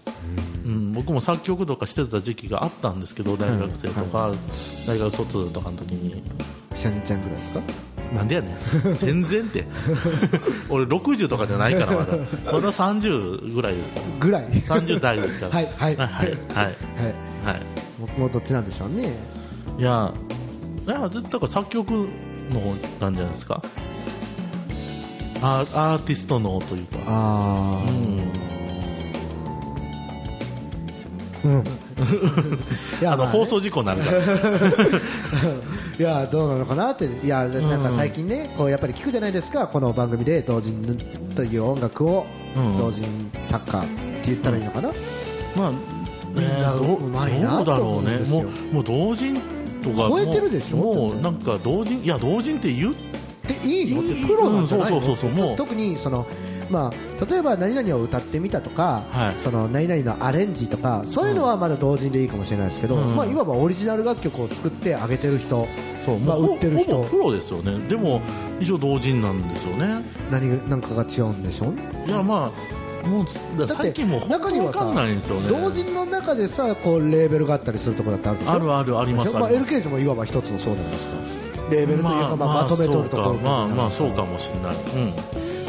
[0.64, 4.32] うん、僕も作曲とかしてた時期があったんですけど大学生とか、
[4.86, 6.22] 大学卒とかの時に。
[6.80, 7.60] 戦前ぐらいですか？
[8.14, 8.56] なんでやねん。
[8.98, 9.64] 全然って。
[10.68, 12.16] 俺60とかじゃないからまだ。
[12.52, 13.76] まだ30ぐらい。
[13.76, 14.44] ですぐらい。
[14.44, 15.52] 30代ですから。
[15.52, 15.96] はいはい。
[15.96, 16.76] はいはいはい、はい。
[18.00, 19.12] 僕もどっちなんでしょうね。
[19.78, 20.12] いや
[20.86, 22.06] いやだから作曲の
[23.00, 23.62] なんじゃないですか。
[25.42, 26.98] アーアーティストのというか。
[27.06, 28.29] ああうん
[31.44, 31.64] うん。
[33.00, 34.18] いやあの放送事故になるから。
[35.98, 37.06] いやどうなのかなって。
[37.22, 40.82] いやなんか最近ねこうやっぱり聞くじゃないですかこの番組で同人
[41.34, 42.26] という音楽を
[42.56, 42.78] うん。
[42.78, 43.04] 同人
[43.46, 43.88] 作家って
[44.26, 44.88] 言ったらいいのかな？
[45.56, 45.72] まあ
[46.34, 49.34] みんなどうまいなどうだろうねと思うんですよもうもう同人
[49.82, 50.76] とか超えてるでしょ？
[50.76, 52.94] もうもうなんか同人いや同人って言っ
[53.46, 54.00] でいいの？
[54.02, 54.98] ってプロなんじゃないの？
[54.98, 56.26] うんそうそうそうそう特にその
[56.70, 59.02] まあ、例えば何々を歌ってみたとか、
[59.42, 63.16] その何々のアレンジとかそういうのはまだ同人でいいかもしれないですけど、うん。
[63.16, 65.66] まあ、いわばオリジナル楽曲を作ってあげてる人
[66.04, 66.96] そうまあ、売ってる人。
[66.96, 67.76] ほぼプロですよね。
[67.88, 68.22] でも
[68.60, 70.04] 一応同人なんですよね。
[70.30, 71.72] 何なんかが違うんでしょ
[72.06, 72.52] いやま
[73.04, 73.24] あもう
[73.58, 75.48] だだって最近もう本当わかんないんですよね。
[75.48, 81.14] 同人の中でさこうレーベルがあったりするところだってあるあるあるありますまあ、LK ズもいわば一つのそうじゃないですか？
[81.70, 85.12] レーベルというか、まあまとめとるところまあまあそうかもしれない、うん、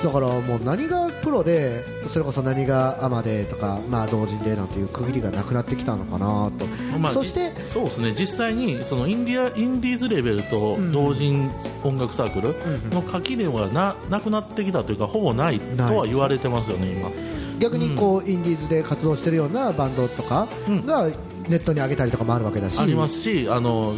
[0.04, 6.66] だからもう何がプロでそれこそ何がアマでとか、まあ、同人でなんていう区切りがなくなってきたのかなと、
[6.98, 8.14] まあそしてじそうですね。
[8.18, 11.52] 実際にそのインディアインディーズレベルと同人
[11.84, 12.56] 音楽サークル
[12.90, 17.12] の垣根はななくなってきたというかほぼないとは言われてますよね今。
[17.60, 21.08] 逆にこう、インディーズで活動してるようなバンドとかが
[21.48, 22.80] ネットに上げたりとかもあるわけだし。
[22.80, 23.96] ありますしあの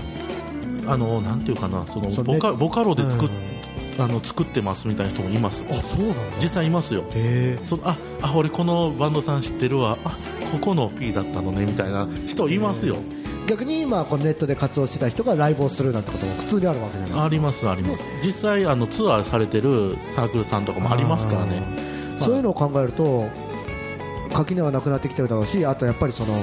[0.86, 3.30] あのなんていうかなそのボカねボカロで作っ、
[4.00, 5.66] あの作ってますみたいな人もいます。
[5.70, 6.38] あそうなんだ。
[6.40, 7.04] 実際いますよ。
[7.66, 9.98] そああ俺このバンドさん知ってるわ。
[10.04, 10.18] あ
[10.52, 12.98] ここの P だったのねみたいな人いますよ。
[13.48, 18.04] 逆に今このネットで活動してた人がライブをするなんてことも普通にあるわけじゃないありますあります。
[18.24, 21.62] 実際あのツアーされてるサークルさんとかもありますからね。
[22.20, 23.28] そういうのを考えると
[24.34, 26.34] 垣根はなくなってきてるだろうしあとやっぱりその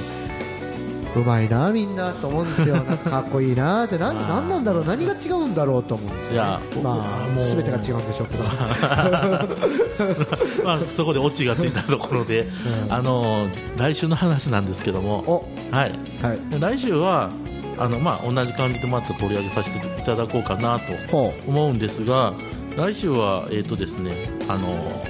[1.15, 2.75] うまいなみんなと思うんですよ。
[2.75, 3.97] なんかかっこいいなって。
[3.99, 4.85] なんなんだろう。
[4.85, 6.95] 何が違うんだろうと思うんですよ、ね、まあ
[7.29, 7.45] もう。
[7.45, 8.43] 全てが違うんでしょうけど。
[10.63, 12.47] まあ、そこでオチがついたところで、
[12.89, 13.47] あの
[13.77, 15.93] 来週の話なんですけども、はい。
[16.59, 17.29] 来週は
[17.77, 20.93] あの、まあ、同じ感じでまた取り上げさせていただこうかなと
[21.47, 22.33] 思うんですが
[22.77, 25.00] 来週は、えーとですね、あの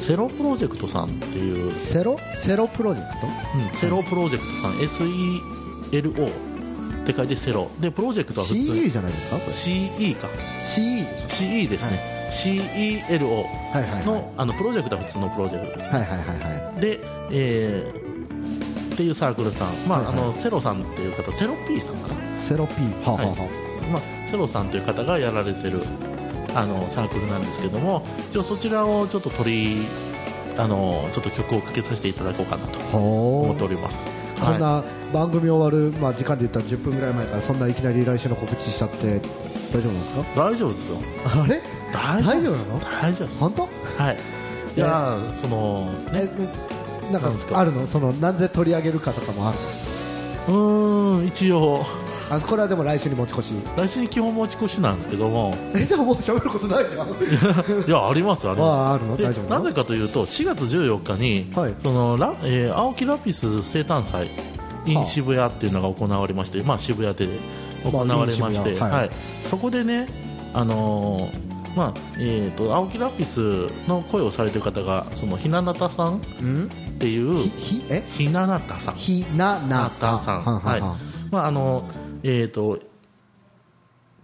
[0.00, 1.74] セロプロジェクトさんっていう。
[1.74, 2.18] セロ？
[2.34, 4.72] セロプロジェクト、うん、セロプロジェクトさん。
[4.72, 6.30] SELO
[7.02, 7.70] って書いてセロ。
[7.78, 8.66] でプロジェクトは普通に。
[8.66, 10.28] CE じゃないですか？CE か。
[10.66, 13.44] CE でしょ？CE ですね、CELO
[14.06, 15.98] の,、あのプロジェクトは普通のプロジェクトです、ね。
[15.98, 16.26] はいはいはい
[16.64, 16.80] はい。
[16.80, 18.10] で、えー
[18.90, 22.16] っていうサークルさん、まあはいはいあのセロさんっていう方セロ P さんかな。
[22.44, 23.90] セロ P はあはあはあ。
[23.90, 25.80] まあ、セロさんという方がやられてる
[26.54, 29.86] あのサークルなんですけども一応そちらをちょっと取り
[30.58, 34.06] あのちょっと曲をかけさせていただこうかなと思っております。
[34.40, 34.82] こんな
[35.12, 39.20] 番組終わる、まあ、時間で言ったら10分ぐらい前からそんないきなり来週の告知しちゃって
[39.70, 40.24] 大丈夫ですか？
[40.34, 40.96] 大丈夫ですよ。
[41.26, 41.62] あれ？
[41.92, 42.80] 大丈夫なの？
[42.80, 43.38] 大丈夫です。
[43.38, 43.62] 本当？
[43.62, 44.18] はい。
[44.76, 46.30] いやーそのね。
[47.12, 47.86] なんかあるの？
[47.86, 49.58] そのなぜ取り上げるかとかもある
[50.48, 51.84] うーん一応
[52.30, 53.54] あこれはでも来週に持ち越し。
[53.76, 55.54] 来週に基本持ち越しなんですけども。
[55.74, 57.08] えじゃあもう喋ることないじゃん。
[57.10, 59.36] いやありますあります。
[59.48, 61.50] なぜかというと4月14日に、
[61.82, 64.28] そのラえー青木ラピス生誕祭
[64.86, 67.28] in 渋谷っていうのが行われまして、まあ、渋谷で
[67.84, 69.06] 行われまして、まあ渋谷ははい。
[69.08, 69.10] い
[69.50, 70.06] そこでね、
[70.54, 76.20] あのーまあえー、と青木ラピスの声をされてる方がそのひななたさんっ
[76.98, 78.02] ていうひえ？
[78.16, 78.94] ひななたさん。
[78.94, 80.20] ひななた。
[80.20, 80.42] さん。
[80.60, 80.80] はい。
[81.30, 81.84] まああの
[82.22, 82.78] えー、とっ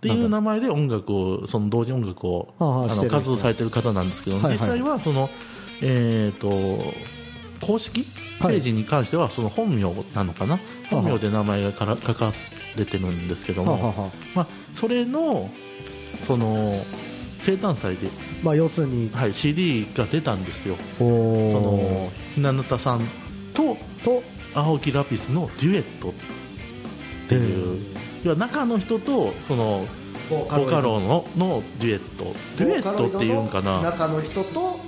[0.00, 5.30] ていう名前で音楽をその同時音楽をはあの活動されてる方なんですけど、実際はその、
[5.82, 6.48] えー、と
[7.64, 8.06] 公式？
[8.38, 9.82] ページに関してはその本名
[10.14, 12.32] なのかな、本名で名前がから書か
[12.76, 15.50] れてるんですけども、まあ、それの
[16.26, 16.78] その
[17.38, 18.10] 生誕祭で、
[18.42, 20.76] まあ要するに、はい、CD が出たんですよ。
[20.98, 23.00] そのひなのたさん
[23.54, 23.78] と
[24.54, 26.12] 青木ラピスのデュエット
[27.26, 27.80] っていう、
[28.24, 29.86] 要は中の人とその
[30.30, 30.72] ボカロイド。
[30.72, 32.34] カロののデュエット。
[32.56, 33.82] デュエットっていうんかな。
[33.82, 34.80] 中の人と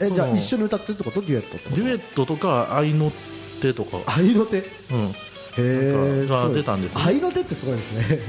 [0.00, 1.20] えじゃあ一緒に歌ってるってこと？
[1.22, 3.12] デュエットデュエットとか愛の
[3.60, 3.72] 手？
[3.72, 5.14] とか愛の手うん
[5.56, 7.02] へが出たんですね。
[7.04, 8.20] 愛の手ってすごいですね、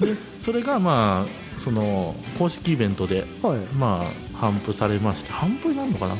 [0.00, 3.24] でそれがまあその公式イベントで、
[3.76, 4.02] ま
[4.34, 5.30] あ頒布されまして。
[5.30, 6.16] 頒布になるのかな？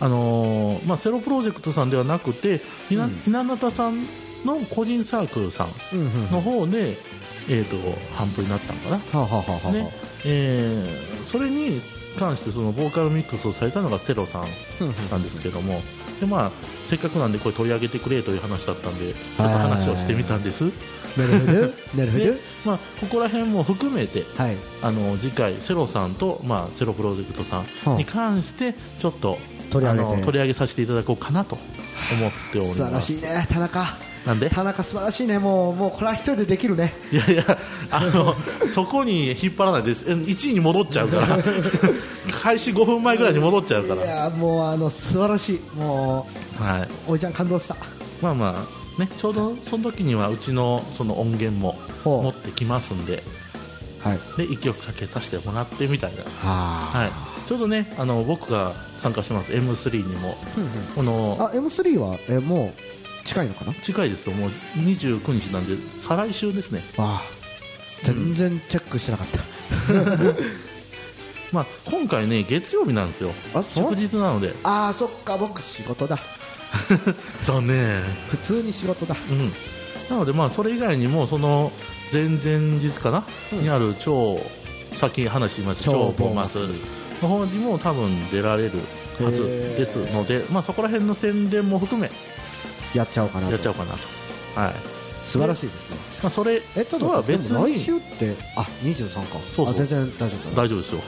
[0.00, 4.06] あのーまあ、セロプロジェクトさんではなくてひな,、ひななたさん
[4.44, 5.68] の個人サークルさん
[6.30, 6.98] の方で、
[7.48, 7.76] えー、と
[8.16, 9.92] 頒布になったのかな、はあはあはね。
[10.24, 11.80] えーそれに
[12.18, 14.44] 関してそのボーカルミックスをされたのがセロさん
[15.10, 15.82] なんですけども、
[16.20, 16.50] でまあ、
[16.88, 20.64] せっかくなんでこれ取り上げてくれという話だったんでちょっと話をしてみたんです。
[21.16, 21.52] なるほど。
[21.52, 22.24] なるほど。
[22.24, 22.34] で
[22.64, 24.24] まあ、ここら辺も含めて、
[24.80, 29.38] あの次回セロさんと、まあ、セロプロジェクトさんに関してちょっと
[29.70, 31.58] 取り上げ取り上げさせていただこうかなと
[32.16, 32.76] 思っております。
[32.76, 33.84] 素晴らしいね田中
[34.26, 34.48] なんで？
[34.50, 35.38] 田中素晴らしいね。
[35.38, 36.94] もうもうこれは一人でできるね。
[37.12, 37.58] いやいや
[37.90, 38.34] あの
[38.72, 41.38] そこに引っ張らないです1位に戻っちゃうから。
[42.42, 45.60] 開始5分前ぐらいに戻っちゃうかいらやもうあの素晴らしい。
[45.76, 46.26] も
[46.58, 47.76] はい、うおいちゃん感動した。
[48.22, 48.66] まあま
[48.98, 53.22] あねちょうどその時にはうちのその音源も持ってきますんで。
[54.00, 54.18] はい。
[54.36, 56.22] で1曲かけさせてもらってみたいな。
[56.48, 57.10] ははい、
[57.48, 60.36] ちょうどねあの僕が参加してます M3 にも。
[60.94, 63.74] このあ M3 はえもう近いのかな？
[63.74, 64.32] 近いですよ。
[64.34, 66.82] もう29日なんで再来週ですね。
[66.98, 67.44] ああ。
[68.04, 69.40] 全然チェックしてなかった、
[71.52, 73.32] まあ今回ね月曜日なんですよ。
[73.74, 74.54] 祝日なので。
[74.62, 75.38] ああそっか。
[75.38, 76.18] 僕仕事だ。
[77.42, 78.02] 残念。
[78.28, 79.16] 普通に仕事だ。
[79.30, 79.52] うん。
[80.10, 81.72] なのでまあそれ以外にもその
[82.12, 84.38] 前々日かな、にある超
[84.94, 86.58] さっき話しました超ボーマス。
[87.22, 88.72] の方にも多分出られる
[89.22, 92.10] はずですので、まあ、そこら辺の宣伝も含め
[92.94, 93.52] やっちゃおうかなと。
[93.52, 94.74] やっちゃおうかなと、はい、
[95.24, 95.96] 素晴らしいですね。
[96.22, 99.38] まあ、それえちょっととは別に来週ってあ23か。
[99.52, 99.70] そうそう。
[99.70, 100.62] あ全然大丈夫だ。
[100.62, 101.00] 大丈夫ですよ。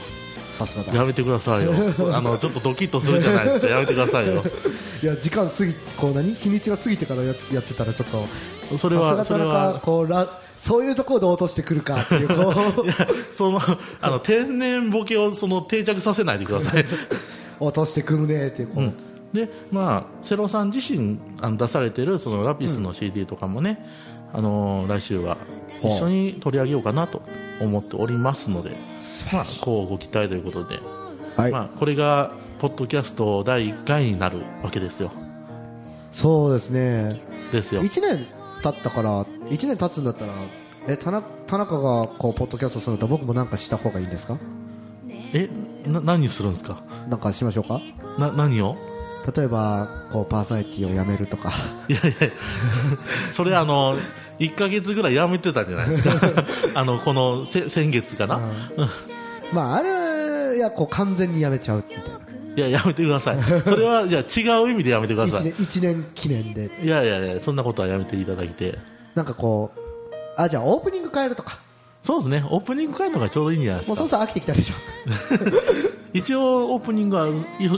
[0.53, 0.93] さすがだ。
[0.93, 1.73] やめてくださいよ。
[2.13, 3.67] あのちょっとドキッとするじゃないですか。
[3.67, 4.43] やめてくださいよ。
[5.03, 6.33] いや時間過ぎこう何？
[6.33, 8.07] 日にちが過ぎてからややってたらちょっ
[8.69, 9.73] とそれはさすが田それは。
[9.73, 10.27] 中こうら
[10.57, 12.53] そういうところで落としてくるかっていうこう。
[13.31, 13.61] その
[14.01, 16.85] あの天然ボケをその定着させないでください。
[17.59, 18.93] 落としてくるねっていうこう、
[19.33, 23.85] でまあセロさん自身あの出されてるそのラピスの CD とかもね、
[24.33, 25.37] あのー来週は
[25.83, 27.21] 一緒に取り上げようかなと
[27.61, 28.75] 思っておりますので、
[29.31, 30.79] まあ、こうご期待ということで、
[31.35, 31.51] はい。
[31.51, 35.11] まあ、これがポッドキャスト第1回になるわけですよ。
[36.11, 37.19] そうですね。
[37.51, 37.83] ですよ。
[37.83, 38.25] 1年
[38.63, 40.33] 経ったから1年経つんだったら
[40.87, 44.37] え田中田中がこうポッドキャストするんだったら僕もなんかした方がいいんですか？
[45.33, 45.47] え
[45.85, 46.81] な何するんですか？
[47.09, 47.79] なんかしましょうか？
[48.17, 48.75] な何を？
[49.35, 51.51] 例えばこうパーソナリティをやめるとか。
[51.89, 52.29] いやいや
[53.33, 53.97] それあの
[54.39, 56.11] 1か月ぐらいやめてたんじゃないですか。
[56.75, 58.43] あのこのせ先月かな、うん。
[59.51, 62.19] まああれいやこう完全にやめちゃうみたいな
[62.55, 63.37] いややめてください。
[63.65, 65.41] それはじゃあ違う意味でやめてください。
[65.41, 66.71] 1年一年記念で。
[66.81, 68.77] いやいやいやそんなことはやめていただいて。
[69.13, 69.79] なんかこう
[70.37, 71.59] あじゃあオープニング変えるとか
[72.07, 72.41] そうですね。
[72.49, 73.99] オープニング変えるのがちょうどいいんじゃないですか。
[73.99, 74.75] もうそろそろ飽きてきたでしょ。
[76.13, 77.27] 一応オープニングは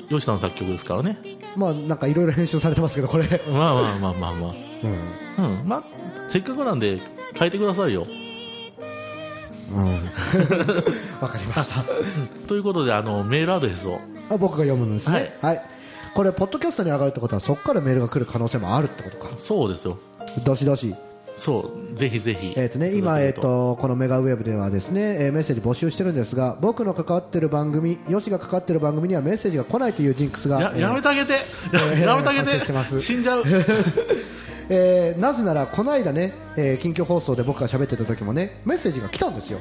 [0.08, 1.18] 吉さんの作曲ですからね。
[1.58, 3.26] まあなんかいろいろ編集されてますけどこれ。
[3.52, 4.54] まあまあまあまあまあ。
[4.84, 5.84] うん、まあ
[6.28, 7.02] せっかくなんで
[7.34, 8.06] 変えてくださいよ。
[11.22, 11.84] わかりました。
[12.48, 14.00] ということであのメールアドレスを。
[14.30, 15.40] あ僕が読むんですね。
[15.42, 15.62] はい、
[16.14, 19.30] これポッドキャストに上がるってことはそこからメールが来る可能性もあるってことか。
[19.38, 19.98] そうですよ。
[20.46, 20.94] どしどし
[21.40, 22.54] そうぜひぜひ。
[22.58, 31.34] えーとね、今、えー、とこのメガウェブではですね、えーメッセージ募集してるんですが僕の関わってる番組よしが関わってる番組にはメッセージが来ないというジンクスがやえーやめてあげて、
[31.74, 33.02] えー やめてあげて。
[33.02, 33.44] 死んじゃう。
[34.70, 39.60] えーなぜならこの間ね、えー緊急放送で僕が喋ってた時もねメッセージが来たんですよ、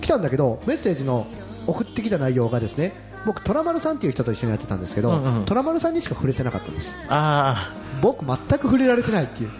[0.00, 1.26] 来たんだけどメッセージの
[1.66, 2.92] 送ってきた内容がですね
[3.26, 5.44] 僕虎丸さんっていう人と一緒にやってたんですけど、うんうん。
[5.44, 6.96] 虎丸さんにしか触れてなかったんです。
[7.08, 7.70] あ
[8.00, 9.50] 僕全く触れられてないっていう。
[9.50, 9.56] め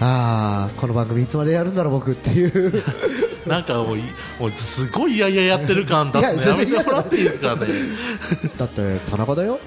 [0.00, 2.82] ああこの番組いつまでやるんだろう僕っていう。
[3.46, 4.02] なんかもうい
[4.40, 7.66] もうすごいいやいややってる感出すのいややめてもらっていいですかね。
[8.58, 9.58] だって田中だよ。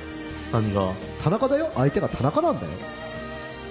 [0.51, 0.91] 何が？
[1.23, 1.71] 田中だよ。
[1.75, 2.67] 相手が田中なんだよ。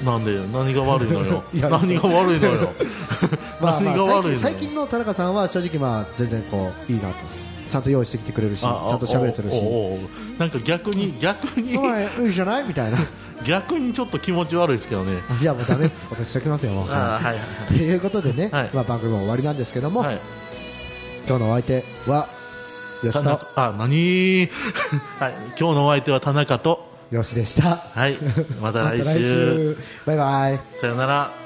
[0.04, 1.44] なんで何が悪いのよ？
[1.54, 2.72] 何が悪いのよ？
[3.60, 7.14] まあまあ最近の田中さんは正直まあ全然こういいなと
[7.68, 9.60] ちゃんと用意してきてくれるしちあゃんと喋れてるし。
[10.38, 11.76] なんか逆に 逆に。
[11.76, 11.84] お
[12.22, 12.64] いいいじゃない？
[12.64, 12.98] みたいな。
[13.44, 15.18] 逆にちょっと気持ち悪いですけどね。
[15.40, 15.86] じゃあもうダメ。
[15.86, 16.88] ってことにしておきますよもう。
[16.88, 17.38] はいはい。
[17.68, 20.02] ということでね、まあ、番組も終わりなんですけども、
[21.28, 22.28] 今日のお相手は
[23.02, 24.48] 吉田あ何？
[25.20, 25.34] はい。
[25.58, 26.86] 今日のお相手は田中と。
[27.10, 27.84] よしでした。
[27.94, 28.16] はい。
[28.60, 29.04] また来週。
[29.04, 29.76] また来週。
[30.06, 30.60] バイバイ。
[30.80, 31.45] さよなら